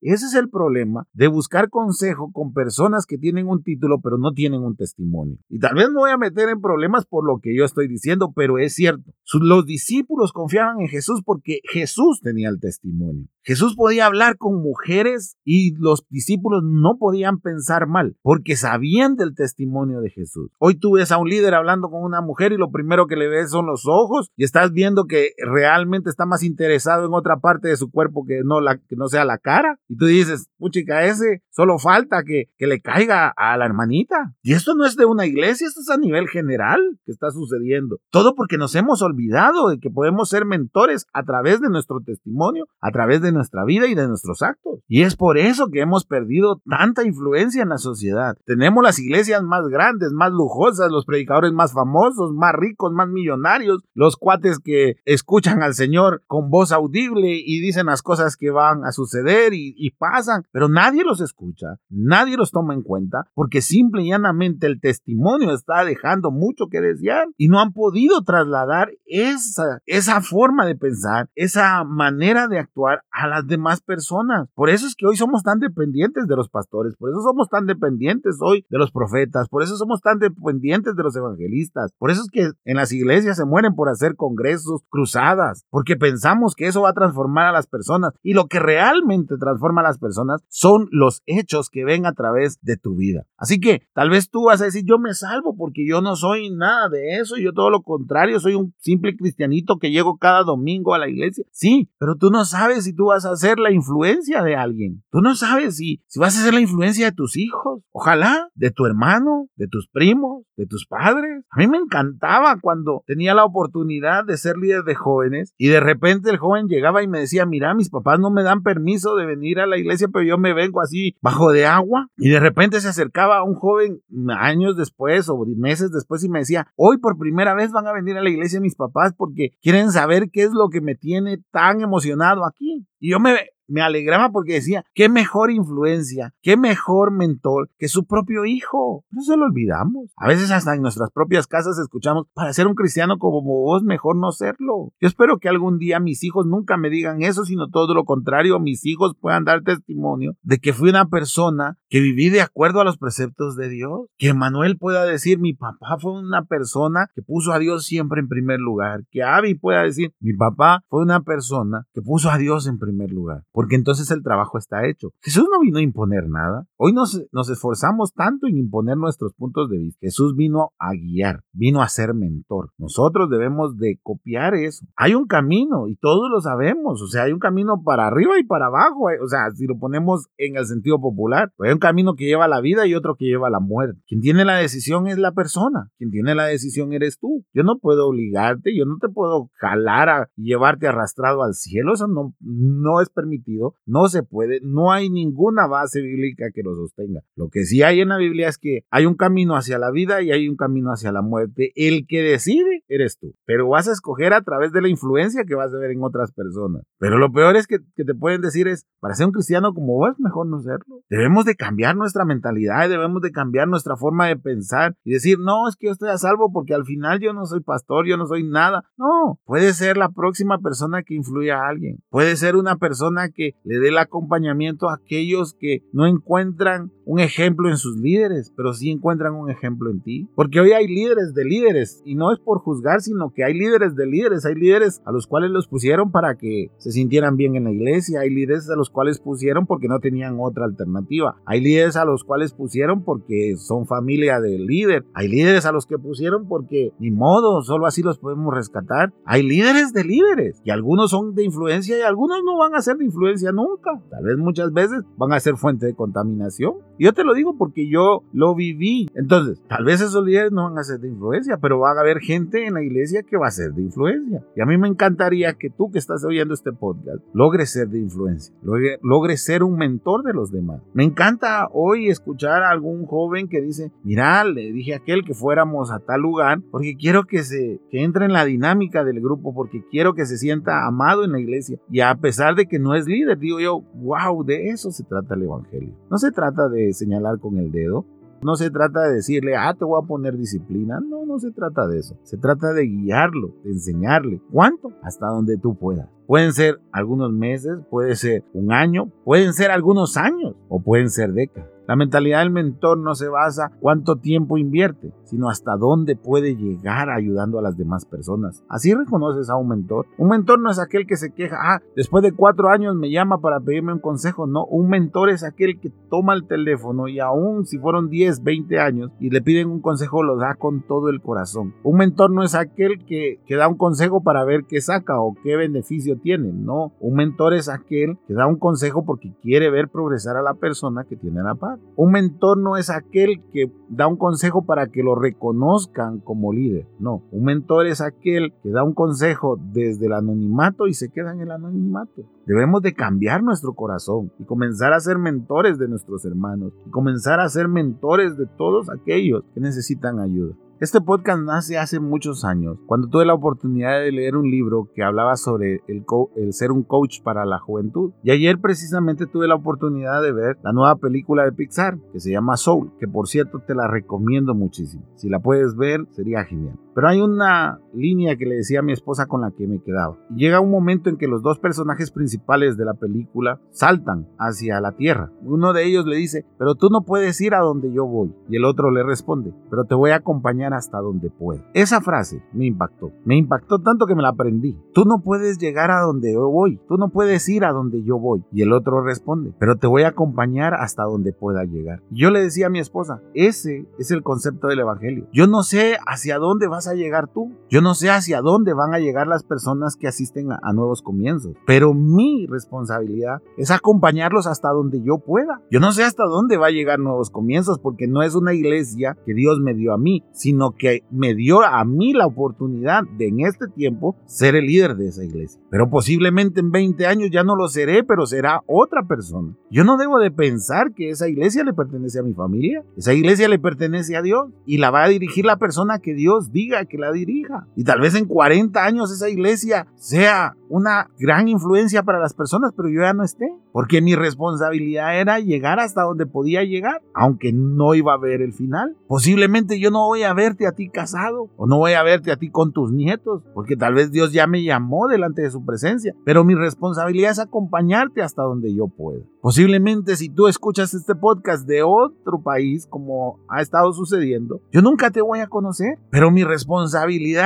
ese 0.00 0.26
es 0.26 0.34
el 0.34 0.48
problema 0.48 1.06
de 1.12 1.28
buscar 1.28 1.70
consejo 1.70 2.30
con 2.32 2.52
personas 2.52 3.06
que 3.06 3.18
tienen 3.18 3.48
un 3.48 3.62
título 3.62 4.00
pero 4.02 4.18
no 4.18 4.32
tienen 4.32 4.62
un 4.62 4.76
testimonio. 4.76 5.38
Y 5.48 5.58
tal 5.58 5.74
vez 5.74 5.88
me 5.88 5.96
voy 5.96 6.10
a 6.10 6.18
meter 6.18 6.48
en 6.48 6.60
problemas 6.60 7.06
por 7.06 7.26
lo 7.26 7.38
que 7.40 7.56
yo 7.56 7.64
estoy 7.64 7.88
diciendo, 7.88 8.32
pero 8.34 8.58
es 8.58 8.74
cierto. 8.74 9.12
Los 9.40 9.66
discípulos 9.66 10.32
confiaban 10.32 10.80
en 10.80 10.88
Jesús 10.88 11.22
porque 11.24 11.60
Jesús 11.72 12.20
tenía 12.22 12.48
el 12.48 12.60
testimonio. 12.60 13.26
Jesús 13.44 13.74
podía 13.74 14.06
hablar 14.06 14.36
con 14.36 14.62
mujeres 14.62 15.36
y 15.44 15.74
los 15.74 16.06
discípulos 16.08 16.62
no 16.64 16.96
podían 16.96 17.40
pensar 17.40 17.88
mal 17.88 18.16
porque 18.22 18.54
sabían 18.54 19.16
del 19.16 19.34
testimonio 19.34 20.00
de 20.00 20.10
Jesús. 20.10 20.52
Hoy 20.58 20.76
tú 20.76 20.92
ves 20.92 21.10
a 21.10 21.18
un 21.18 21.28
líder 21.28 21.54
hablando 21.54 21.90
con 21.90 22.04
una 22.04 22.20
mujer 22.20 22.52
y 22.52 22.56
lo 22.56 22.70
primero 22.70 23.08
que 23.08 23.16
le 23.16 23.28
ves 23.28 23.50
son 23.50 23.66
los 23.66 23.82
ojos 23.88 24.30
y 24.36 24.44
estás 24.44 24.70
viendo 24.70 25.06
que 25.06 25.30
realmente 25.38 26.08
está 26.08 26.24
más 26.24 26.44
interesado 26.44 27.04
en 27.06 27.14
otra 27.14 27.40
parte 27.40 27.66
de 27.66 27.76
su 27.76 27.90
cuerpo 27.90 28.24
que 28.24 28.42
no, 28.44 28.60
la, 28.60 28.78
que 28.78 28.94
no 28.94 29.08
sea 29.08 29.24
la 29.24 29.38
cara. 29.38 29.80
Y 29.88 29.96
tú 29.96 30.06
dices, 30.06 30.48
puchica, 30.58 31.04
ese 31.04 31.42
solo 31.50 31.78
falta 31.78 32.22
que, 32.22 32.44
que 32.56 32.68
le 32.68 32.80
caiga 32.80 33.32
a 33.36 33.56
la 33.56 33.64
hermanita. 33.64 34.36
Y 34.42 34.52
esto 34.52 34.76
no 34.76 34.86
es 34.86 34.94
de 34.94 35.04
una 35.04 35.26
iglesia, 35.26 35.66
esto 35.66 35.80
es 35.80 35.90
a 35.90 35.96
nivel 35.96 36.28
general 36.28 36.78
que 37.04 37.10
está 37.10 37.32
sucediendo. 37.32 37.98
Todo 38.10 38.36
porque 38.36 38.56
nos 38.56 38.76
hemos 38.76 39.02
olvidado 39.02 39.68
de 39.68 39.80
que 39.80 39.90
podemos 39.90 40.28
ser 40.28 40.44
mentores 40.44 41.06
a 41.12 41.24
través 41.24 41.60
de 41.60 41.70
nuestro 41.70 42.00
testimonio, 42.00 42.66
a 42.80 42.92
través 42.92 43.20
de 43.20 43.31
nuestra 43.32 43.64
vida 43.64 43.86
y 43.86 43.94
de 43.94 44.08
nuestros 44.08 44.42
actos. 44.42 44.80
Y 44.88 45.02
es 45.02 45.16
por 45.16 45.38
eso 45.38 45.68
que 45.70 45.80
hemos 45.80 46.04
perdido 46.04 46.60
tanta 46.68 47.04
influencia 47.04 47.62
en 47.62 47.70
la 47.70 47.78
sociedad. 47.78 48.36
Tenemos 48.44 48.82
las 48.82 48.98
iglesias 48.98 49.42
más 49.42 49.66
grandes, 49.68 50.12
más 50.12 50.32
lujosas, 50.32 50.90
los 50.90 51.06
predicadores 51.06 51.52
más 51.52 51.72
famosos, 51.72 52.32
más 52.34 52.52
ricos, 52.54 52.92
más 52.92 53.08
millonarios, 53.08 53.82
los 53.94 54.16
cuates 54.16 54.58
que 54.58 54.96
escuchan 55.04 55.62
al 55.62 55.74
Señor 55.74 56.22
con 56.26 56.50
voz 56.50 56.72
audible 56.72 57.34
y 57.34 57.60
dicen 57.60 57.86
las 57.86 58.02
cosas 58.02 58.36
que 58.36 58.50
van 58.50 58.84
a 58.84 58.92
suceder 58.92 59.54
y, 59.54 59.74
y 59.76 59.90
pasan, 59.90 60.44
pero 60.52 60.68
nadie 60.68 61.04
los 61.04 61.20
escucha, 61.20 61.78
nadie 61.88 62.36
los 62.36 62.50
toma 62.50 62.74
en 62.74 62.82
cuenta 62.82 63.24
porque 63.34 63.60
simple 63.60 64.02
y 64.02 64.10
llanamente 64.10 64.66
el 64.66 64.80
testimonio 64.80 65.52
está 65.52 65.84
dejando 65.84 66.30
mucho 66.30 66.66
que 66.70 66.80
desear 66.80 67.28
y 67.36 67.48
no 67.48 67.60
han 67.60 67.72
podido 67.72 68.22
trasladar 68.22 68.90
esa, 69.06 69.80
esa 69.86 70.20
forma 70.20 70.66
de 70.66 70.76
pensar, 70.76 71.28
esa 71.34 71.84
manera 71.84 72.48
de 72.48 72.58
actuar 72.58 73.02
a 73.10 73.21
las 73.26 73.46
demás 73.46 73.80
personas. 73.80 74.48
Por 74.54 74.70
eso 74.70 74.86
es 74.86 74.94
que 74.94 75.06
hoy 75.06 75.16
somos 75.16 75.42
tan 75.42 75.58
dependientes 75.58 76.26
de 76.26 76.36
los 76.36 76.48
pastores, 76.48 76.96
por 76.96 77.10
eso 77.10 77.20
somos 77.22 77.48
tan 77.48 77.66
dependientes 77.66 78.38
hoy 78.40 78.64
de 78.68 78.78
los 78.78 78.90
profetas, 78.90 79.48
por 79.48 79.62
eso 79.62 79.76
somos 79.76 80.00
tan 80.00 80.18
dependientes 80.18 80.96
de 80.96 81.02
los 81.02 81.16
evangelistas, 81.16 81.92
por 81.98 82.10
eso 82.10 82.22
es 82.22 82.28
que 82.30 82.50
en 82.64 82.76
las 82.76 82.92
iglesias 82.92 83.36
se 83.36 83.44
mueren 83.44 83.74
por 83.74 83.88
hacer 83.88 84.16
congresos, 84.16 84.82
cruzadas, 84.88 85.64
porque 85.70 85.96
pensamos 85.96 86.54
que 86.54 86.66
eso 86.66 86.82
va 86.82 86.90
a 86.90 86.94
transformar 86.94 87.46
a 87.46 87.52
las 87.52 87.66
personas 87.66 88.12
y 88.22 88.34
lo 88.34 88.46
que 88.46 88.58
realmente 88.58 89.36
transforma 89.38 89.80
a 89.80 89.84
las 89.84 89.98
personas 89.98 90.42
son 90.48 90.88
los 90.90 91.22
hechos 91.26 91.70
que 91.70 91.84
ven 91.84 92.06
a 92.06 92.12
través 92.12 92.58
de 92.62 92.76
tu 92.76 92.96
vida. 92.96 93.24
Así 93.36 93.60
que 93.60 93.82
tal 93.92 94.10
vez 94.10 94.30
tú 94.30 94.44
vas 94.44 94.60
a 94.60 94.64
decir, 94.64 94.84
yo 94.84 94.98
me 94.98 95.14
salvo 95.14 95.56
porque 95.56 95.86
yo 95.86 96.00
no 96.00 96.16
soy 96.16 96.50
nada 96.50 96.88
de 96.88 97.16
eso, 97.16 97.36
yo 97.36 97.52
todo 97.52 97.70
lo 97.70 97.82
contrario, 97.82 98.40
soy 98.40 98.54
un 98.54 98.74
simple 98.78 99.16
cristianito 99.16 99.78
que 99.78 99.90
llego 99.90 100.16
cada 100.16 100.42
domingo 100.42 100.94
a 100.94 100.98
la 100.98 101.08
iglesia. 101.08 101.44
Sí, 101.50 101.90
pero 101.98 102.16
tú 102.16 102.30
no 102.30 102.44
sabes 102.44 102.84
si 102.84 102.94
tú 102.94 103.11
vas 103.12 103.24
a 103.26 103.36
ser 103.36 103.58
la 103.58 103.70
influencia 103.70 104.42
de 104.42 104.56
alguien. 104.56 105.02
Tú 105.10 105.20
no 105.20 105.34
sabes 105.34 105.76
si, 105.76 106.02
si 106.06 106.18
vas 106.18 106.38
a 106.38 106.42
ser 106.42 106.54
la 106.54 106.60
influencia 106.60 107.06
de 107.06 107.12
tus 107.12 107.36
hijos. 107.36 107.82
Ojalá, 107.92 108.48
de 108.54 108.70
tu 108.70 108.86
hermano, 108.86 109.48
de 109.56 109.68
tus 109.68 109.88
primos, 109.88 110.44
de 110.56 110.66
tus 110.66 110.86
padres. 110.86 111.44
A 111.50 111.58
mí 111.58 111.66
me 111.66 111.78
encantaba 111.78 112.58
cuando 112.60 113.02
tenía 113.06 113.34
la 113.34 113.44
oportunidad 113.44 114.24
de 114.24 114.36
ser 114.36 114.56
líder 114.56 114.84
de 114.84 114.94
jóvenes 114.94 115.54
y 115.58 115.68
de 115.68 115.80
repente 115.80 116.30
el 116.30 116.38
joven 116.38 116.68
llegaba 116.68 117.02
y 117.02 117.08
me 117.08 117.20
decía, 117.20 117.46
mira, 117.46 117.74
mis 117.74 117.90
papás 117.90 118.18
no 118.18 118.30
me 118.30 118.42
dan 118.42 118.62
permiso 118.62 119.16
de 119.16 119.26
venir 119.26 119.60
a 119.60 119.66
la 119.66 119.78
iglesia, 119.78 120.08
pero 120.12 120.24
yo 120.24 120.38
me 120.38 120.54
vengo 120.54 120.80
así 120.80 121.16
bajo 121.20 121.52
de 121.52 121.66
agua. 121.66 122.08
Y 122.16 122.30
de 122.30 122.40
repente 122.40 122.80
se 122.80 122.88
acercaba 122.88 123.44
un 123.44 123.54
joven 123.54 124.00
años 124.30 124.76
después 124.76 125.28
o 125.28 125.44
meses 125.56 125.92
después 125.92 126.24
y 126.24 126.28
me 126.28 126.40
decía, 126.40 126.68
hoy 126.76 126.98
por 126.98 127.18
primera 127.18 127.54
vez 127.54 127.72
van 127.72 127.86
a 127.86 127.92
venir 127.92 128.16
a 128.16 128.22
la 128.22 128.30
iglesia 128.30 128.60
mis 128.60 128.76
papás 128.76 129.12
porque 129.16 129.52
quieren 129.60 129.92
saber 129.92 130.30
qué 130.32 130.42
es 130.42 130.52
lo 130.52 130.70
que 130.70 130.80
me 130.80 130.94
tiene 130.94 131.42
tan 131.50 131.80
emocionado 131.80 132.44
aquí. 132.44 132.86
Y 133.02 133.10
yo 133.10 133.18
me, 133.18 133.50
me 133.68 133.82
alegraba 133.82 134.30
porque 134.30 134.54
decía, 134.54 134.84
qué 134.94 135.08
mejor 135.08 135.50
influencia, 135.50 136.34
qué 136.42 136.56
mejor 136.56 137.10
mentor 137.10 137.70
que 137.78 137.88
su 137.88 138.06
propio 138.06 138.44
hijo. 138.44 139.04
No 139.10 139.22
se 139.22 139.36
lo 139.36 139.44
olvidamos. 139.44 140.10
A 140.16 140.28
veces 140.28 140.50
hasta 140.50 140.74
en 140.74 140.82
nuestras 140.82 141.10
propias 141.10 141.46
casas 141.46 141.78
escuchamos, 141.78 142.26
para 142.34 142.52
ser 142.52 142.66
un 142.66 142.74
cristiano 142.74 143.18
como 143.18 143.42
vos, 143.42 143.82
mejor 143.82 144.16
no 144.16 144.32
serlo. 144.32 144.92
Yo 145.00 145.08
espero 145.08 145.38
que 145.38 145.48
algún 145.48 145.78
día 145.78 146.00
mis 146.00 146.22
hijos 146.24 146.46
nunca 146.46 146.76
me 146.76 146.90
digan 146.90 147.22
eso, 147.22 147.44
sino 147.44 147.68
todo 147.68 147.94
lo 147.94 148.04
contrario, 148.04 148.58
mis 148.58 148.84
hijos 148.84 149.14
puedan 149.20 149.44
dar 149.44 149.62
testimonio 149.62 150.36
de 150.42 150.58
que 150.58 150.72
fui 150.72 150.90
una 150.90 151.08
persona 151.08 151.78
que 151.88 152.00
viví 152.00 152.28
de 152.28 152.42
acuerdo 152.42 152.80
a 152.80 152.84
los 152.84 152.98
preceptos 152.98 153.56
de 153.56 153.68
Dios. 153.68 154.06
Que 154.18 154.34
Manuel 154.34 154.78
pueda 154.78 155.04
decir, 155.04 155.38
mi 155.38 155.54
papá 155.54 155.96
fue 156.00 156.12
una 156.12 156.44
persona 156.44 157.08
que 157.14 157.22
puso 157.22 157.52
a 157.52 157.58
Dios 157.58 157.84
siempre 157.84 158.20
en 158.20 158.28
primer 158.28 158.60
lugar. 158.60 159.04
Que 159.10 159.22
Abby 159.22 159.54
pueda 159.54 159.82
decir, 159.82 160.12
mi 160.20 160.34
papá 160.34 160.84
fue 160.88 161.02
una 161.02 161.20
persona 161.20 161.86
que 161.92 162.02
puso 162.02 162.30
a 162.30 162.38
Dios 162.38 162.66
en 162.66 162.78
primer 162.78 163.10
lugar 163.10 163.44
porque 163.62 163.76
entonces 163.76 164.10
el 164.10 164.24
trabajo 164.24 164.58
está 164.58 164.88
hecho. 164.88 165.10
Jesús 165.20 165.44
no 165.48 165.60
vino 165.60 165.78
a 165.78 165.82
imponer 165.82 166.28
nada. 166.28 166.66
Hoy 166.76 166.92
nos, 166.92 167.22
nos 167.30 167.48
esforzamos 167.48 168.12
tanto 168.12 168.48
en 168.48 168.58
imponer 168.58 168.96
nuestros 168.96 169.34
puntos 169.34 169.70
de 169.70 169.78
vista. 169.78 170.00
Jesús 170.00 170.34
vino 170.34 170.72
a 170.80 170.94
guiar, 170.94 171.44
vino 171.52 171.80
a 171.80 171.88
ser 171.88 172.12
mentor. 172.12 172.70
Nosotros 172.76 173.30
debemos 173.30 173.78
de 173.78 174.00
copiar 174.02 174.56
eso. 174.56 174.84
Hay 174.96 175.14
un 175.14 175.28
camino 175.28 175.86
y 175.86 175.94
todos 175.94 176.28
lo 176.28 176.40
sabemos. 176.40 177.00
O 177.02 177.06
sea, 177.06 177.22
hay 177.22 177.32
un 177.32 177.38
camino 177.38 177.84
para 177.84 178.08
arriba 178.08 178.36
y 178.36 178.42
para 178.42 178.66
abajo. 178.66 179.04
O 179.22 179.28
sea, 179.28 179.48
si 179.54 179.68
lo 179.68 179.78
ponemos 179.78 180.26
en 180.38 180.56
el 180.56 180.66
sentido 180.66 181.00
popular, 181.00 181.52
pues 181.56 181.68
hay 181.68 181.74
un 181.74 181.78
camino 181.78 182.16
que 182.16 182.24
lleva 182.24 182.46
a 182.46 182.48
la 182.48 182.60
vida 182.60 182.84
y 182.88 182.96
otro 182.96 183.14
que 183.14 183.26
lleva 183.26 183.46
a 183.46 183.52
la 183.52 183.60
muerte. 183.60 184.02
Quien 184.08 184.22
tiene 184.22 184.44
la 184.44 184.56
decisión 184.56 185.06
es 185.06 185.18
la 185.18 185.30
persona. 185.30 185.88
Quien 185.98 186.10
tiene 186.10 186.34
la 186.34 186.46
decisión 186.46 186.92
eres 186.94 187.20
tú. 187.20 187.44
Yo 187.54 187.62
no 187.62 187.78
puedo 187.78 188.08
obligarte, 188.08 188.76
yo 188.76 188.86
no 188.86 188.96
te 189.00 189.08
puedo 189.08 189.50
jalar 189.60 190.08
a 190.08 190.28
llevarte 190.34 190.88
arrastrado 190.88 191.44
al 191.44 191.54
cielo. 191.54 191.92
Eso 191.92 192.08
no, 192.08 192.34
no 192.40 193.00
es 193.00 193.08
permitido 193.08 193.41
no 193.86 194.08
se 194.08 194.22
puede, 194.22 194.60
no 194.62 194.92
hay 194.92 195.10
ninguna 195.10 195.66
base 195.66 196.00
bíblica 196.00 196.50
que 196.54 196.62
lo 196.62 196.74
sostenga. 196.74 197.20
Lo 197.36 197.48
que 197.48 197.64
sí 197.64 197.82
hay 197.82 198.00
en 198.00 198.08
la 198.08 198.18
Biblia 198.18 198.48
es 198.48 198.58
que 198.58 198.84
hay 198.90 199.06
un 199.06 199.14
camino 199.14 199.56
hacia 199.56 199.78
la 199.78 199.90
vida 199.90 200.22
y 200.22 200.32
hay 200.32 200.48
un 200.48 200.56
camino 200.56 200.90
hacia 200.90 201.12
la 201.12 201.22
muerte. 201.22 201.72
El 201.74 202.06
que 202.06 202.22
decide 202.22 202.84
eres 202.88 203.18
tú, 203.18 203.34
pero 203.44 203.68
vas 203.68 203.88
a 203.88 203.92
escoger 203.92 204.32
a 204.32 204.42
través 204.42 204.72
de 204.72 204.82
la 204.82 204.88
influencia 204.88 205.44
que 205.44 205.54
vas 205.54 205.72
a 205.72 205.78
ver 205.78 205.90
en 205.90 206.02
otras 206.02 206.32
personas. 206.32 206.82
Pero 206.98 207.18
lo 207.18 207.32
peor 207.32 207.56
es 207.56 207.66
que, 207.66 207.78
que 207.96 208.04
te 208.04 208.14
pueden 208.14 208.40
decir 208.40 208.68
es, 208.68 208.86
para 209.00 209.14
ser 209.14 209.26
un 209.26 209.32
cristiano 209.32 209.74
como 209.74 209.94
vos, 209.94 210.18
mejor 210.18 210.46
no 210.46 210.60
serlo. 210.60 211.02
Debemos 211.08 211.44
de 211.44 211.56
cambiar 211.56 211.96
nuestra 211.96 212.24
mentalidad, 212.24 212.88
debemos 212.88 213.22
de 213.22 213.32
cambiar 213.32 213.68
nuestra 213.68 213.96
forma 213.96 214.26
de 214.28 214.36
pensar 214.36 214.94
y 215.04 215.12
decir, 215.12 215.38
no, 215.38 215.68
es 215.68 215.76
que 215.76 215.86
yo 215.86 215.92
estoy 215.92 216.10
a 216.10 216.18
salvo 216.18 216.52
porque 216.52 216.74
al 216.74 216.84
final 216.84 217.20
yo 217.20 217.32
no 217.32 217.46
soy 217.46 217.60
pastor, 217.60 218.06
yo 218.06 218.16
no 218.16 218.26
soy 218.26 218.44
nada. 218.44 218.84
No, 218.96 219.38
puede 219.44 219.72
ser 219.72 219.96
la 219.96 220.10
próxima 220.10 220.58
persona 220.58 221.02
que 221.02 221.14
influya 221.14 221.58
a 221.58 221.68
alguien. 221.68 221.98
Puede 222.10 222.36
ser 222.36 222.56
una 222.56 222.76
persona 222.76 223.30
que 223.32 223.54
le 223.64 223.78
dé 223.78 223.88
el 223.88 223.98
acompañamiento 223.98 224.88
a 224.88 224.94
aquellos 224.94 225.54
que 225.54 225.82
no 225.92 226.06
encuentran 226.06 226.92
un 227.04 227.20
ejemplo 227.20 227.68
en 227.68 227.76
sus 227.76 227.96
líderes, 227.96 228.52
pero 228.56 228.72
sí 228.72 228.90
encuentran 228.90 229.34
un 229.34 229.50
ejemplo 229.50 229.90
en 229.90 230.00
ti. 230.00 230.28
Porque 230.34 230.60
hoy 230.60 230.72
hay 230.72 230.86
líderes 230.86 231.34
de 231.34 231.44
líderes 231.44 232.02
y 232.04 232.14
no 232.14 232.32
es 232.32 232.38
por 232.38 232.60
juzgar, 232.60 233.00
sino 233.00 233.32
que 233.32 233.44
hay 233.44 233.54
líderes 233.54 233.96
de 233.96 234.06
líderes. 234.06 234.44
Hay 234.44 234.54
líderes 234.54 235.02
a 235.04 235.12
los 235.12 235.26
cuales 235.26 235.50
los 235.50 235.68
pusieron 235.68 236.10
para 236.10 236.36
que 236.36 236.70
se 236.78 236.92
sintieran 236.92 237.36
bien 237.36 237.56
en 237.56 237.64
la 237.64 237.72
iglesia. 237.72 238.20
Hay 238.20 238.30
líderes 238.30 238.70
a 238.70 238.76
los 238.76 238.90
cuales 238.90 239.18
pusieron 239.18 239.66
porque 239.66 239.88
no 239.88 240.00
tenían 240.00 240.36
otra 240.38 240.64
alternativa. 240.64 241.36
Hay 241.44 241.60
líderes 241.60 241.96
a 241.96 242.04
los 242.04 242.24
cuales 242.24 242.52
pusieron 242.52 243.02
porque 243.02 243.54
son 243.56 243.86
familia 243.86 244.40
del 244.40 244.66
líder. 244.66 245.04
Hay 245.14 245.28
líderes 245.28 245.66
a 245.66 245.72
los 245.72 245.86
que 245.86 245.98
pusieron 245.98 246.46
porque 246.46 246.92
ni 246.98 247.10
modo, 247.10 247.62
solo 247.62 247.86
así 247.86 248.02
los 248.02 248.18
podemos 248.18 248.54
rescatar. 248.54 249.12
Hay 249.24 249.42
líderes 249.42 249.92
de 249.92 250.04
líderes 250.04 250.60
y 250.64 250.70
algunos 250.70 251.10
son 251.10 251.34
de 251.34 251.44
influencia 251.44 251.98
y 251.98 252.02
algunos 252.02 252.42
no 252.44 252.56
van 252.58 252.74
a 252.74 252.82
ser 252.82 252.96
de 252.96 253.04
influencia 253.04 253.21
nunca. 253.52 254.00
Tal 254.10 254.24
vez 254.24 254.36
muchas 254.36 254.72
veces 254.72 255.02
van 255.16 255.32
a 255.32 255.40
ser 255.40 255.56
fuente 255.56 255.86
de 255.86 255.94
contaminación. 255.94 256.74
Yo 256.98 257.12
te 257.12 257.24
lo 257.24 257.34
digo 257.34 257.56
porque 257.56 257.88
yo 257.88 258.22
lo 258.32 258.54
viví. 258.54 259.08
Entonces, 259.14 259.62
tal 259.68 259.84
vez 259.84 260.00
esos 260.00 260.24
líderes 260.24 260.52
no 260.52 260.64
van 260.64 260.78
a 260.78 260.84
ser 260.84 261.00
de 261.00 261.08
influencia, 261.08 261.58
pero 261.58 261.78
van 261.80 261.98
a 261.98 262.00
haber 262.00 262.18
gente 262.18 262.66
en 262.66 262.74
la 262.74 262.82
iglesia 262.82 263.22
que 263.22 263.36
va 263.36 263.48
a 263.48 263.50
ser 263.50 263.72
de 263.72 263.82
influencia. 263.82 264.44
Y 264.56 264.60
a 264.60 264.66
mí 264.66 264.78
me 264.78 264.88
encantaría 264.88 265.54
que 265.54 265.70
tú 265.70 265.90
que 265.90 265.98
estás 265.98 266.24
oyendo 266.24 266.54
este 266.54 266.72
podcast 266.72 267.22
logres 267.32 267.70
ser 267.70 267.88
de 267.88 267.98
influencia, 267.98 268.54
logres 269.02 269.44
ser 269.44 269.62
un 269.62 269.76
mentor 269.76 270.22
de 270.22 270.32
los 270.32 270.52
demás. 270.52 270.82
Me 270.94 271.04
encanta 271.04 271.68
hoy 271.72 272.08
escuchar 272.08 272.62
a 272.62 272.70
algún 272.70 273.06
joven 273.06 273.48
que 273.48 273.60
dice, 273.60 273.92
mira, 274.04 274.44
le 274.44 274.72
dije 274.72 274.94
a 274.94 274.98
aquel 274.98 275.24
que 275.24 275.34
fuéramos 275.34 275.90
a 275.90 276.00
tal 276.00 276.20
lugar 276.20 276.60
porque 276.70 276.96
quiero 276.96 277.24
que 277.24 277.42
se 277.42 277.80
que 277.90 278.02
entre 278.02 278.24
en 278.24 278.32
la 278.32 278.44
dinámica 278.44 279.04
del 279.04 279.20
grupo, 279.20 279.54
porque 279.54 279.84
quiero 279.90 280.14
que 280.14 280.26
se 280.26 280.38
sienta 280.38 280.86
amado 280.86 281.24
en 281.24 281.32
la 281.32 281.40
iglesia. 281.40 281.78
Y 281.90 282.00
a 282.00 282.14
pesar 282.16 282.54
de 282.54 282.66
que 282.66 282.78
no 282.78 282.94
es 282.94 283.06
líder, 283.12 283.38
digo 283.38 283.60
yo, 283.60 283.82
wow, 283.94 284.44
de 284.44 284.70
eso 284.70 284.90
se 284.90 285.04
trata 285.04 285.34
el 285.34 285.42
Evangelio. 285.42 285.94
No 286.10 286.18
se 286.18 286.32
trata 286.32 286.68
de 286.68 286.92
señalar 286.92 287.38
con 287.38 287.58
el 287.58 287.70
dedo, 287.70 288.04
no 288.42 288.56
se 288.56 288.70
trata 288.70 289.02
de 289.02 289.14
decirle, 289.14 289.54
ah, 289.56 289.72
te 289.78 289.84
voy 289.84 290.02
a 290.02 290.06
poner 290.06 290.36
disciplina. 290.36 290.98
No, 291.00 291.24
no 291.24 291.38
se 291.38 291.52
trata 291.52 291.86
de 291.86 292.00
eso. 292.00 292.16
Se 292.24 292.36
trata 292.36 292.72
de 292.72 292.86
guiarlo, 292.86 293.54
de 293.62 293.70
enseñarle. 293.70 294.40
¿Cuánto? 294.50 294.90
Hasta 295.02 295.28
donde 295.28 295.58
tú 295.58 295.76
puedas. 295.76 296.08
Pueden 296.26 296.52
ser 296.52 296.80
algunos 296.90 297.32
meses, 297.32 297.78
puede 297.88 298.16
ser 298.16 298.42
un 298.52 298.72
año, 298.72 299.12
pueden 299.24 299.52
ser 299.52 299.70
algunos 299.70 300.16
años 300.16 300.56
o 300.68 300.80
pueden 300.80 301.08
ser 301.08 301.32
décadas. 301.32 301.70
La 301.86 301.96
mentalidad 301.96 302.40
del 302.40 302.50
mentor 302.50 302.98
no 302.98 303.14
se 303.14 303.28
basa 303.28 303.72
cuánto 303.80 304.16
tiempo 304.16 304.56
invierte, 304.56 305.12
sino 305.24 305.48
hasta 305.48 305.76
dónde 305.76 306.14
puede 306.14 306.54
llegar 306.54 307.10
ayudando 307.10 307.58
a 307.58 307.62
las 307.62 307.76
demás 307.76 308.04
personas. 308.04 308.62
Así 308.68 308.94
reconoces 308.94 309.50
a 309.50 309.56
un 309.56 309.68
mentor. 309.68 310.06
Un 310.16 310.28
mentor 310.28 310.60
no 310.60 310.70
es 310.70 310.78
aquel 310.78 311.06
que 311.06 311.16
se 311.16 311.32
queja, 311.32 311.56
ah, 311.60 311.82
después 311.96 312.22
de 312.22 312.32
cuatro 312.32 312.68
años 312.68 312.94
me 312.94 313.10
llama 313.10 313.40
para 313.40 313.60
pedirme 313.60 313.92
un 313.92 313.98
consejo. 313.98 314.46
No, 314.46 314.64
un 314.66 314.88
mentor 314.88 315.30
es 315.30 315.42
aquel 315.42 315.80
que 315.80 315.92
toma 316.08 316.34
el 316.34 316.46
teléfono 316.46 317.08
y 317.08 317.18
aún 317.18 317.66
si 317.66 317.78
fueron 317.78 318.08
10, 318.08 318.42
20 318.42 318.78
años 318.78 319.10
y 319.18 319.30
le 319.30 319.42
piden 319.42 319.68
un 319.68 319.80
consejo, 319.80 320.22
lo 320.22 320.36
da 320.36 320.54
con 320.54 320.82
todo 320.82 321.08
el 321.08 321.20
corazón. 321.20 321.74
Un 321.82 321.96
mentor 321.96 322.30
no 322.30 322.42
es 322.44 322.54
aquel 322.54 323.04
que, 323.04 323.40
que 323.46 323.56
da 323.56 323.68
un 323.68 323.76
consejo 323.76 324.22
para 324.22 324.44
ver 324.44 324.64
qué 324.68 324.80
saca 324.80 325.20
o 325.20 325.34
qué 325.42 325.56
beneficio 325.56 326.18
tiene. 326.18 326.52
No, 326.52 326.92
un 327.00 327.14
mentor 327.14 327.54
es 327.54 327.68
aquel 327.68 328.18
que 328.28 328.34
da 328.34 328.46
un 328.46 328.56
consejo 328.56 329.04
porque 329.04 329.32
quiere 329.42 329.70
ver 329.70 329.88
progresar 329.88 330.36
a 330.36 330.42
la 330.42 330.54
persona 330.54 331.04
que 331.04 331.16
tiene 331.16 331.42
la 331.42 331.54
paz. 331.54 331.71
Un 331.96 332.12
mentor 332.12 332.58
no 332.58 332.76
es 332.76 332.90
aquel 332.90 333.42
que 333.52 333.72
da 333.88 334.06
un 334.06 334.16
consejo 334.16 334.64
para 334.64 334.88
que 334.88 335.02
lo 335.02 335.14
reconozcan 335.14 336.20
como 336.20 336.52
líder. 336.52 336.86
No, 336.98 337.22
un 337.30 337.44
mentor 337.44 337.86
es 337.86 338.00
aquel 338.00 338.54
que 338.62 338.70
da 338.70 338.84
un 338.84 338.94
consejo 338.94 339.58
desde 339.72 340.06
el 340.06 340.12
anonimato 340.12 340.86
y 340.86 340.94
se 340.94 341.10
queda 341.10 341.32
en 341.32 341.40
el 341.40 341.50
anonimato. 341.50 342.22
Debemos 342.46 342.82
de 342.82 342.94
cambiar 342.94 343.42
nuestro 343.42 343.74
corazón 343.74 344.32
y 344.38 344.44
comenzar 344.44 344.92
a 344.92 345.00
ser 345.00 345.18
mentores 345.18 345.78
de 345.78 345.88
nuestros 345.88 346.24
hermanos 346.24 346.72
y 346.86 346.90
comenzar 346.90 347.40
a 347.40 347.48
ser 347.48 347.68
mentores 347.68 348.36
de 348.36 348.46
todos 348.46 348.88
aquellos 348.90 349.44
que 349.54 349.60
necesitan 349.60 350.18
ayuda. 350.18 350.54
Este 350.82 351.00
podcast 351.00 351.40
nace 351.44 351.78
hace 351.78 352.00
muchos 352.00 352.44
años, 352.44 352.76
cuando 352.86 353.06
tuve 353.06 353.24
la 353.24 353.34
oportunidad 353.34 354.00
de 354.00 354.10
leer 354.10 354.36
un 354.36 354.50
libro 354.50 354.90
que 354.92 355.04
hablaba 355.04 355.36
sobre 355.36 355.80
el, 355.86 356.04
el, 356.34 356.52
ser 356.52 356.72
un 356.72 356.82
coach 356.82 357.22
para 357.22 357.44
la 357.44 357.60
juventud. 357.60 358.10
Y 358.24 358.32
ayer 358.32 358.60
precisamente 358.60 359.28
tuve 359.28 359.46
la 359.46 359.54
oportunidad 359.54 360.20
de 360.20 360.32
ver 360.32 360.58
la 360.64 360.72
nueva 360.72 360.96
película 360.96 361.44
de 361.44 361.52
Pixar, 361.52 362.00
que 362.12 362.18
se 362.18 362.32
llama 362.32 362.56
Soul, 362.56 362.90
que 362.98 363.06
por 363.06 363.28
cierto 363.28 363.60
te 363.64 363.76
la 363.76 363.86
recomiendo 363.86 364.56
muchísimo. 364.56 365.04
Si 365.14 365.28
la 365.28 365.38
puedes 365.38 365.76
ver, 365.76 366.04
sería 366.10 366.42
genial. 366.42 366.76
Pero 366.94 367.08
hay 367.08 367.20
una 367.20 367.80
línea 367.94 368.36
que 368.36 368.46
le 368.46 368.56
decía 368.56 368.80
a 368.80 368.82
mi 368.82 368.92
esposa 368.92 369.26
con 369.26 369.40
la 369.42 369.50
que 369.50 369.66
me 369.66 369.80
quedaba. 369.80 370.16
llega 370.34 370.60
un 370.60 370.70
momento 370.70 371.10
en 371.10 371.16
que 371.16 371.28
los 371.28 371.42
dos 371.42 371.58
personajes 371.58 372.10
principales 372.10 372.76
de 372.76 372.84
la 372.84 372.94
película 372.94 373.60
saltan 373.70 374.28
hacia 374.38 374.80
la 374.80 374.92
tierra. 374.92 375.30
Uno 375.42 375.72
de 375.72 375.84
ellos 375.84 376.06
le 376.06 376.16
dice, 376.16 376.46
pero 376.58 376.74
tú 376.74 376.88
no 376.90 377.02
puedes 377.02 377.40
ir 377.40 377.54
a 377.54 377.60
donde 377.60 377.92
yo 377.92 378.06
voy. 378.06 378.34
Y 378.48 378.56
el 378.56 378.64
otro 378.64 378.90
le 378.90 379.02
responde, 379.02 379.52
pero 379.70 379.84
te 379.84 379.94
voy 379.94 380.10
a 380.10 380.16
acompañar 380.16 380.74
hasta 380.74 380.98
donde 380.98 381.30
pueda. 381.30 381.64
Esa 381.74 382.00
frase 382.00 382.42
me 382.52 382.66
impactó. 382.66 383.10
Me 383.24 383.36
impactó 383.36 383.78
tanto 383.80 384.06
que 384.06 384.14
me 384.14 384.22
la 384.22 384.30
aprendí. 384.30 384.78
Tú 384.94 385.04
no 385.04 385.20
puedes 385.20 385.58
llegar 385.58 385.90
a 385.90 386.00
donde 386.00 386.32
yo 386.32 386.48
voy. 386.48 386.80
Tú 386.88 386.96
no 386.96 387.08
puedes 387.08 387.48
ir 387.48 387.64
a 387.64 387.72
donde 387.72 388.02
yo 388.02 388.18
voy. 388.18 388.44
Y 388.52 388.62
el 388.62 388.72
otro 388.72 389.02
responde, 389.02 389.54
pero 389.58 389.76
te 389.76 389.86
voy 389.86 390.02
a 390.02 390.08
acompañar 390.08 390.74
hasta 390.74 391.04
donde 391.04 391.32
pueda 391.32 391.64
llegar. 391.64 392.02
yo 392.10 392.30
le 392.30 392.42
decía 392.42 392.66
a 392.66 392.70
mi 392.70 392.78
esposa, 392.78 393.20
ese 393.34 393.86
es 393.98 394.10
el 394.10 394.22
concepto 394.22 394.68
del 394.68 394.80
Evangelio. 394.80 395.26
Yo 395.32 395.46
no 395.46 395.62
sé 395.62 395.96
hacia 396.06 396.38
dónde 396.38 396.68
vas 396.68 396.81
a 396.86 396.94
llegar 396.94 397.28
tú. 397.32 397.52
Yo 397.70 397.80
no 397.80 397.94
sé 397.94 398.10
hacia 398.10 398.40
dónde 398.40 398.74
van 398.74 398.94
a 398.94 398.98
llegar 398.98 399.26
las 399.26 399.42
personas 399.42 399.96
que 399.96 400.08
asisten 400.08 400.52
a, 400.52 400.60
a 400.62 400.72
nuevos 400.72 401.02
comienzos. 401.02 401.54
Pero 401.66 401.94
mi 401.94 402.46
responsabilidad 402.46 403.42
es 403.56 403.70
acompañarlos 403.70 404.46
hasta 404.46 404.70
donde 404.70 405.02
yo 405.02 405.18
pueda. 405.18 405.62
Yo 405.70 405.80
no 405.80 405.92
sé 405.92 406.04
hasta 406.04 406.24
dónde 406.24 406.56
va 406.56 406.66
a 406.66 406.70
llegar 406.70 406.98
nuevos 406.98 407.30
comienzos 407.30 407.78
porque 407.78 408.06
no 408.06 408.22
es 408.22 408.34
una 408.34 408.54
iglesia 408.54 409.16
que 409.24 409.34
Dios 409.34 409.58
me 409.60 409.74
dio 409.74 409.92
a 409.92 409.98
mí, 409.98 410.22
sino 410.32 410.72
que 410.72 411.02
me 411.10 411.34
dio 411.34 411.62
a 411.62 411.84
mí 411.84 412.12
la 412.12 412.26
oportunidad 412.26 413.02
de 413.16 413.28
en 413.28 413.40
este 413.40 413.66
tiempo 413.68 414.16
ser 414.26 414.56
el 414.56 414.66
líder 414.66 414.96
de 414.96 415.08
esa 415.08 415.24
iglesia. 415.24 415.60
Pero 415.70 415.88
posiblemente 415.90 416.60
en 416.60 416.70
20 416.70 417.06
años 417.06 417.30
ya 417.30 417.44
no 417.44 417.56
lo 417.56 417.68
seré, 417.68 418.04
pero 418.04 418.26
será 418.26 418.62
otra 418.66 419.02
persona. 419.02 419.54
Yo 419.70 419.84
no 419.84 419.96
debo 419.96 420.18
de 420.18 420.30
pensar 420.30 420.92
que 420.94 421.10
esa 421.10 421.28
iglesia 421.28 421.64
le 421.64 421.72
pertenece 421.72 422.18
a 422.18 422.22
mi 422.22 422.34
familia. 422.34 422.84
Esa 422.96 423.14
iglesia 423.14 423.48
le 423.48 423.58
pertenece 423.58 424.16
a 424.16 424.22
Dios 424.22 424.50
y 424.66 424.78
la 424.78 424.90
va 424.90 425.04
a 425.04 425.08
dirigir 425.08 425.44
la 425.44 425.56
persona 425.56 425.98
que 425.98 426.14
Dios 426.14 426.52
diga 426.52 426.71
que 426.86 426.98
la 426.98 427.12
dirija. 427.12 427.66
Y 427.76 427.84
tal 427.84 428.00
vez 428.00 428.14
en 428.14 428.26
40 428.26 428.84
años 428.84 429.12
esa 429.12 429.28
iglesia 429.28 429.86
sea 429.96 430.56
una 430.68 431.10
gran 431.18 431.48
influencia 431.48 432.02
para 432.02 432.18
las 432.18 432.34
personas, 432.34 432.72
pero 432.76 432.88
yo 432.88 433.02
ya 433.02 433.12
no 433.12 433.24
esté. 433.24 433.52
Porque 433.72 434.02
mi 434.02 434.14
responsabilidad 434.14 435.18
era 435.18 435.38
llegar 435.38 435.80
hasta 435.80 436.02
donde 436.02 436.26
podía 436.26 436.62
llegar, 436.62 437.02
aunque 437.14 437.52
no 437.52 437.94
iba 437.94 438.12
a 438.12 438.18
ver 438.18 438.42
el 438.42 438.52
final. 438.52 438.96
Posiblemente 439.06 439.80
yo 439.80 439.90
no 439.90 440.06
voy 440.06 440.22
a 440.24 440.34
verte 440.34 440.66
a 440.66 440.72
ti 440.72 440.90
casado 440.90 441.48
o 441.56 441.66
no 441.66 441.78
voy 441.78 441.92
a 441.92 442.02
verte 442.02 442.32
a 442.32 442.36
ti 442.36 442.50
con 442.50 442.72
tus 442.72 442.92
nietos, 442.92 443.42
porque 443.54 443.76
tal 443.76 443.94
vez 443.94 444.10
Dios 444.10 444.32
ya 444.32 444.46
me 444.46 444.62
llamó 444.62 445.08
delante 445.08 445.42
de 445.42 445.50
su 445.50 445.64
presencia, 445.64 446.14
pero 446.24 446.44
mi 446.44 446.54
responsabilidad 446.54 447.32
es 447.32 447.38
acompañarte 447.38 448.22
hasta 448.22 448.42
donde 448.42 448.74
yo 448.74 448.88
pueda. 448.88 449.22
Posiblemente 449.40 450.16
si 450.16 450.28
tú 450.28 450.48
escuchas 450.48 450.94
este 450.94 451.14
podcast 451.14 451.66
de 451.66 451.82
otro 451.82 452.42
país, 452.42 452.86
como 452.86 453.40
ha 453.48 453.60
estado 453.60 453.92
sucediendo, 453.92 454.60
yo 454.70 454.82
nunca 454.82 455.10
te 455.10 455.22
voy 455.22 455.40
a 455.40 455.46
conocer, 455.46 455.98
pero 456.10 456.30
mi 456.30 456.44
responsabilidad 456.44 456.61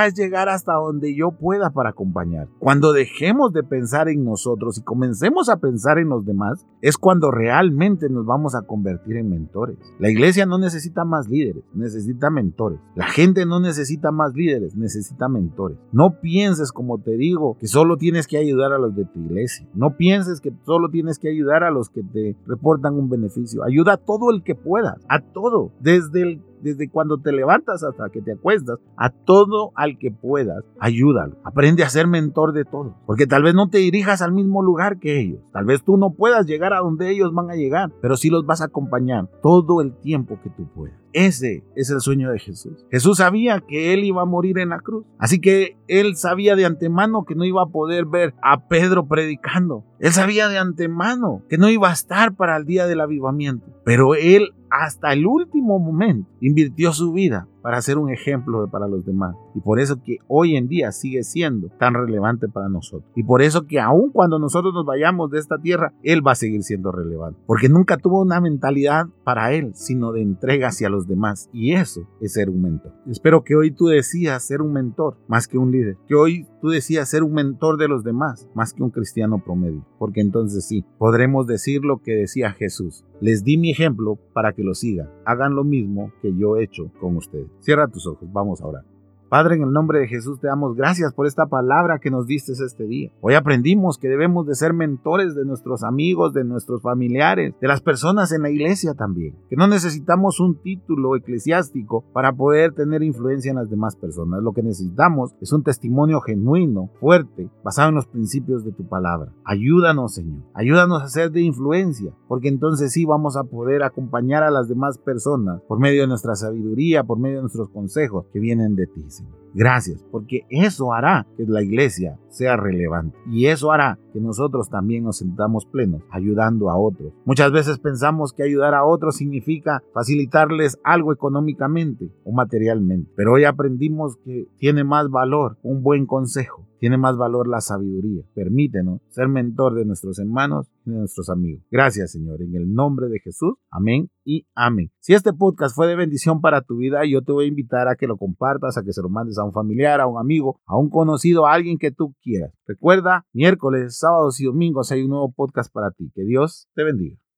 es 0.07 0.14
llegar 0.14 0.48
hasta 0.48 0.74
donde 0.74 1.14
yo 1.14 1.31
pueda 1.31 1.70
para 1.70 1.90
acompañar. 1.90 2.48
Cuando 2.59 2.92
dejemos 2.92 3.52
de 3.52 3.62
pensar 3.62 4.09
en 4.09 4.24
nosotros 4.24 4.79
y 4.79 4.83
comencemos 4.83 5.48
a 5.48 5.59
pensar 5.59 5.98
en 5.98 6.09
los 6.09 6.24
demás, 6.24 6.66
es 6.83 6.96
cuando 6.96 7.31
realmente 7.31 8.09
nos 8.09 8.26
vamos 8.26 8.55
a 8.55 8.62
convertir 8.62 9.16
en 9.16 9.31
mentores. 9.31 9.79
La 9.98 10.11
iglesia 10.11 10.46
no 10.46 10.59
necesita 10.59 11.05
más 11.05 11.29
líderes, 11.29 11.64
necesita 11.74 12.31
mentores. 12.31 12.79
La 12.94 13.07
gente 13.07 13.46
no 13.46 13.61
necesita 13.61 14.11
más 14.11 14.35
líderes, 14.35 14.76
necesita 14.76 15.29
mentores. 15.29 15.79
No 15.92 16.20
pienses, 16.20 16.72
como 16.72 16.98
te 16.98 17.16
digo, 17.16 17.57
que 17.59 17.66
solo 17.66 17.96
tienes 17.96 18.26
que 18.26 18.38
ayudar 18.38 18.72
a 18.72 18.79
los 18.79 18.94
de 18.94 19.05
tu 19.05 19.20
iglesia. 19.20 19.68
No 19.74 19.96
pienses 19.96 20.40
que 20.40 20.52
solo 20.64 20.88
tienes 20.90 21.18
que 21.18 21.29
ayudar 21.29 21.64
a 21.64 21.70
los 21.70 21.90
que 21.90 22.02
te 22.02 22.37
reportan 22.46 22.94
un 22.94 23.09
beneficio. 23.09 23.64
Ayuda 23.64 23.94
a 23.94 23.96
todo 23.96 24.31
el 24.31 24.42
que 24.42 24.55
pueda, 24.55 24.96
a 25.09 25.20
todo, 25.20 25.72
desde 25.81 26.22
el 26.22 26.42
desde 26.66 26.90
cuando 26.90 27.18
te 27.18 27.31
levantas 27.31 27.85
hasta 27.85 28.11
que 28.11 28.20
te 28.20 28.33
acuestas, 28.33 28.81
a 28.96 29.11
todo 29.11 29.70
al 29.76 29.98
que 29.98 30.11
puedas, 30.11 30.64
ayúdalo. 30.81 31.37
Aprende 31.44 31.85
a 31.85 31.88
ser 31.88 32.09
mentor 32.09 32.52
de 32.52 32.64
todos, 32.64 32.92
porque 33.07 33.29
tal 33.29 33.44
vez 33.44 33.55
no 33.55 33.68
te 33.68 33.79
dirijas 33.79 34.20
al 34.20 34.33
mismo 34.33 34.62
lugar 34.62 34.98
que 34.98 35.20
ellos, 35.20 35.40
tal 35.52 35.64
vez 35.64 35.85
tú 35.85 35.96
no 35.96 36.11
puedas 36.11 36.46
llegar 36.46 36.72
a 36.72 36.81
donde 36.81 37.11
ellos 37.11 37.33
van 37.33 37.50
a 37.50 37.55
llegar, 37.55 37.92
pero 38.02 38.16
sí 38.16 38.31
los 38.31 38.44
vas 38.46 38.62
a 38.62 38.66
acompañar 38.66 39.29
todo 39.42 39.81
el 39.81 39.94
tiempo 39.94 40.40
que 40.42 40.50
tú 40.50 40.66
puedas. 40.74 41.07
Ese 41.16 41.64
es 41.74 41.88
el 41.88 42.02
sueño 42.02 42.31
de 42.31 42.38
Jesús. 42.38 42.85
Jesús 42.90 43.16
sabía 43.16 43.61
que 43.66 43.94
él 43.94 44.05
iba 44.05 44.20
a 44.20 44.26
morir 44.26 44.59
en 44.59 44.68
la 44.68 44.81
cruz. 44.81 45.07
Así 45.18 45.40
que 45.40 45.79
él 45.88 46.14
sabía 46.14 46.57
de 46.57 46.66
antemano 46.66 47.24
que 47.24 47.35
no 47.35 47.46
iba 47.46 47.62
a 47.62 47.70
poder 47.70 48.05
ver 48.05 48.35
a 48.42 48.68
Pedro 48.68 49.07
predicando. 49.09 49.83
Él 49.98 50.12
sabía 50.12 50.48
de 50.48 50.59
antemano 50.59 51.42
que 51.48 51.57
no 51.57 51.70
iba 51.70 51.88
a 51.88 51.94
estar 51.94 52.35
para 52.35 52.59
el 52.59 52.66
día 52.66 52.87
del 52.87 53.00
avivamiento. 53.00 53.66
Pero 53.83 54.14
él 54.14 54.52
hasta 54.70 55.12
el 55.12 55.26
último 55.26 55.79
momento 55.79 56.29
invirtió 56.40 56.92
su 56.92 57.12
vida 57.12 57.48
para 57.66 57.83
ser 57.83 57.98
un 57.98 58.11
ejemplo 58.11 58.68
para 58.70 58.87
los 58.87 59.05
demás. 59.05 59.35
Y 59.57 59.61
por 59.61 59.81
eso 59.81 60.00
que 60.00 60.18
hoy 60.29 60.55
en 60.55 60.68
día 60.68 60.92
sigue 60.92 61.24
siendo 61.24 61.68
tan 61.81 61.94
relevante 61.94 62.46
para 62.46 62.68
nosotros. 62.68 63.11
Y 63.16 63.24
por 63.24 63.42
eso 63.42 63.66
que 63.66 63.81
aun 63.81 64.12
cuando 64.12 64.38
nosotros 64.38 64.72
nos 64.72 64.87
vayamos 64.87 65.33
de 65.33 65.40
esta 65.40 65.59
tierra, 65.59 65.92
Él 66.05 66.24
va 66.24 66.31
a 66.31 66.37
seguir 66.37 66.62
siendo 66.62 66.92
relevante. 66.92 67.40
Porque 67.44 67.68
nunca 67.68 67.96
tuvo 67.96 68.22
una 68.22 68.40
mentalidad 68.40 69.07
para 69.24 69.52
Él, 69.52 69.72
sino 69.74 70.12
de 70.12 70.22
entrega 70.22 70.68
hacia 70.68 70.88
los 70.88 71.09
demás. 71.09 71.50
Y 71.52 71.72
eso 71.72 72.09
es 72.20 72.35
ser 72.35 72.50
un 72.50 72.62
mentor. 72.62 72.92
Espero 73.11 73.42
que 73.42 73.57
hoy 73.57 73.72
tú 73.72 73.87
decías 73.87 74.46
ser 74.46 74.62
un 74.62 74.72
mentor 74.72 75.16
más 75.26 75.48
que 75.48 75.59
un 75.59 75.72
líder. 75.72 75.96
Que 76.07 76.14
hoy 76.14 76.46
tú 76.61 76.68
decías 76.68 77.09
ser 77.09 77.24
un 77.24 77.33
mentor 77.33 77.79
de 77.79 77.88
los 77.88 78.05
demás 78.05 78.48
más 78.55 78.74
que 78.74 78.85
un 78.85 78.90
cristiano 78.90 79.42
promedio. 79.44 79.85
Porque 79.98 80.20
entonces 80.20 80.64
sí, 80.68 80.85
podremos 80.98 81.48
decir 81.48 81.85
lo 81.85 82.00
que 82.00 82.12
decía 82.12 82.52
Jesús. 82.52 83.05
Les 83.20 83.42
di 83.42 83.57
mi 83.57 83.72
ejemplo 83.72 84.20
para 84.33 84.52
que 84.52 84.62
lo 84.62 84.74
sigan. 84.74 85.09
Hagan 85.24 85.57
lo 85.57 85.64
mismo 85.64 86.12
que 86.22 86.33
yo 86.37 86.57
he 86.57 86.64
hecho 86.64 86.92
con 87.00 87.16
ustedes. 87.16 87.56
Cierra 87.61 87.88
tus 87.88 88.07
ojos, 88.07 88.29
vamos 88.33 88.61
a 88.61 88.66
orar. 88.66 88.95
Padre, 89.28 89.56
en 89.56 89.62
el 89.62 89.72
nombre 89.72 89.98
de 89.98 90.06
Jesús 90.06 90.38
te 90.38 90.46
damos 90.46 90.76
gracias 90.76 91.12
por 91.12 91.26
esta 91.26 91.46
palabra 91.46 91.98
que 91.98 92.12
nos 92.12 92.28
diste 92.28 92.52
este 92.52 92.84
día. 92.84 93.10
Hoy 93.20 93.34
aprendimos 93.34 93.98
que 93.98 94.08
debemos 94.08 94.46
de 94.46 94.54
ser 94.54 94.72
mentores 94.72 95.34
de 95.34 95.44
nuestros 95.44 95.82
amigos, 95.82 96.32
de 96.32 96.44
nuestros 96.44 96.80
familiares, 96.80 97.52
de 97.60 97.66
las 97.66 97.80
personas 97.80 98.30
en 98.30 98.42
la 98.42 98.50
iglesia 98.50 98.94
también. 98.94 99.34
Que 99.50 99.56
no 99.56 99.66
necesitamos 99.66 100.38
un 100.38 100.62
título 100.62 101.16
eclesiástico 101.16 102.04
para 102.12 102.34
poder 102.34 102.72
tener 102.72 103.02
influencia 103.02 103.50
en 103.50 103.56
las 103.56 103.68
demás 103.68 103.96
personas. 103.96 104.42
Lo 104.44 104.52
que 104.52 104.62
necesitamos 104.62 105.34
es 105.40 105.52
un 105.52 105.64
testimonio 105.64 106.20
genuino, 106.20 106.90
fuerte, 107.00 107.50
basado 107.64 107.88
en 107.88 107.96
los 107.96 108.06
principios 108.06 108.64
de 108.64 108.70
tu 108.70 108.88
palabra. 108.88 109.32
Ayúdanos, 109.44 110.14
Señor. 110.14 110.44
Ayúdanos 110.54 111.02
a 111.02 111.08
ser 111.08 111.32
de 111.32 111.40
influencia, 111.40 112.12
porque 112.28 112.46
entonces 112.46 112.92
sí 112.92 113.04
vamos 113.04 113.36
a 113.36 113.42
poder 113.42 113.82
acompañar 113.82 114.44
a 114.44 114.52
las 114.52 114.68
demás 114.68 114.98
personas 114.98 115.62
por 115.66 115.80
medio 115.80 116.02
de 116.02 116.08
nuestra 116.08 116.36
sabiduría, 116.36 117.02
por 117.02 117.18
medio 117.18 117.36
de 117.36 117.42
nuestros 117.42 117.70
consejos 117.70 118.26
que 118.32 118.38
vienen 118.38 118.76
de 118.76 118.86
ti. 118.86 119.04
amazing. 119.20 119.45
Gracias, 119.54 120.04
porque 120.11 120.42
eso 120.50 120.92
hará 120.92 121.26
que 121.37 121.44
la 121.46 121.62
iglesia 121.62 122.18
sea 122.28 122.56
relevante 122.56 123.16
y 123.30 123.46
eso 123.46 123.72
hará 123.72 123.98
que 124.12 124.20
nosotros 124.20 124.68
también 124.68 125.04
nos 125.04 125.18
sentamos 125.18 125.66
plenos 125.66 126.02
ayudando 126.11 126.70
a 126.70 126.78
otros. 126.78 127.12
Muchas 127.24 127.52
veces 127.52 127.78
pensamos 127.78 128.32
que 128.32 128.42
ayudar 128.42 128.74
a 128.74 128.85
otros 128.85 129.16
significa 129.16 129.82
facilitarles 129.94 130.78
algo 130.85 131.12
económicamente 131.12 132.11
o 132.24 132.32
materialmente, 132.32 133.11
pero 133.16 133.32
hoy 133.32 133.44
aprendimos 133.44 134.16
que 134.18 134.46
tiene 134.59 134.85
más 134.85 135.09
valor 135.11 135.59
un 135.62 135.82
buen 135.82 136.06
consejo 136.06 136.66
tiene 136.78 136.98
más 136.98 137.16
valor 137.16 137.48
la 137.48 137.61
sabiduría. 137.61 138.24
Permítenos 138.35 139.00
ser 139.09 139.28
mentor 139.28 139.74
de 139.74 139.85
nuestros 139.85 140.18
hermanos 140.18 140.68
y 140.85 140.90
de 140.90 140.98
nuestros 140.98 141.30
amigos. 141.30 141.64
Gracias, 141.70 142.12
Señor, 142.12 142.42
en 142.42 142.54
el 142.54 142.72
nombre 142.72 143.09
de 143.09 143.20
Jesús. 143.20 143.54
Amén 143.70 144.11
y 144.24 144.46
amén. 144.54 144.90
Si 145.00 145.14
este 145.14 145.32
podcast 145.32 145.74
fue 145.74 145.87
de 145.87 145.96
bendición 145.96 146.40
para 146.40 146.62
tu 146.62 146.76
vida, 146.76 147.00
yo 147.04 147.22
te 147.22 147.32
voy 147.32 147.46
a 147.46 147.48
invitar 147.48 147.88
a 147.88 147.96
que 147.96 148.06
lo 148.06 148.16
compartas, 148.16 148.76
a 148.76 148.82
que 148.82 148.92
se 148.92 149.02
lo 149.02 149.09
mandes 149.09 149.36
a 149.38 149.44
un 149.44 149.53
familiar, 149.53 150.01
a 150.01 150.07
un 150.07 150.18
amigo, 150.18 150.61
a 150.66 150.77
un 150.77 150.90
conocido, 150.90 151.46
a 151.46 151.53
alguien 151.53 151.79
que 151.79 151.90
tú 151.90 152.14
quieras. 152.22 152.53
Recuerda, 152.66 153.27
miércoles, 153.33 153.99
sábados 153.99 154.40
y 154.40 154.44
domingos 154.44 154.92
hay 154.92 155.03
un 155.03 155.11
nuevo 155.11 155.33
podcast 155.33 155.72
para 155.72 155.90
ti. 155.90 156.11
Que 156.14 156.25
Dios 156.25 156.68
te 156.75 156.85
bendiga. 156.85 157.25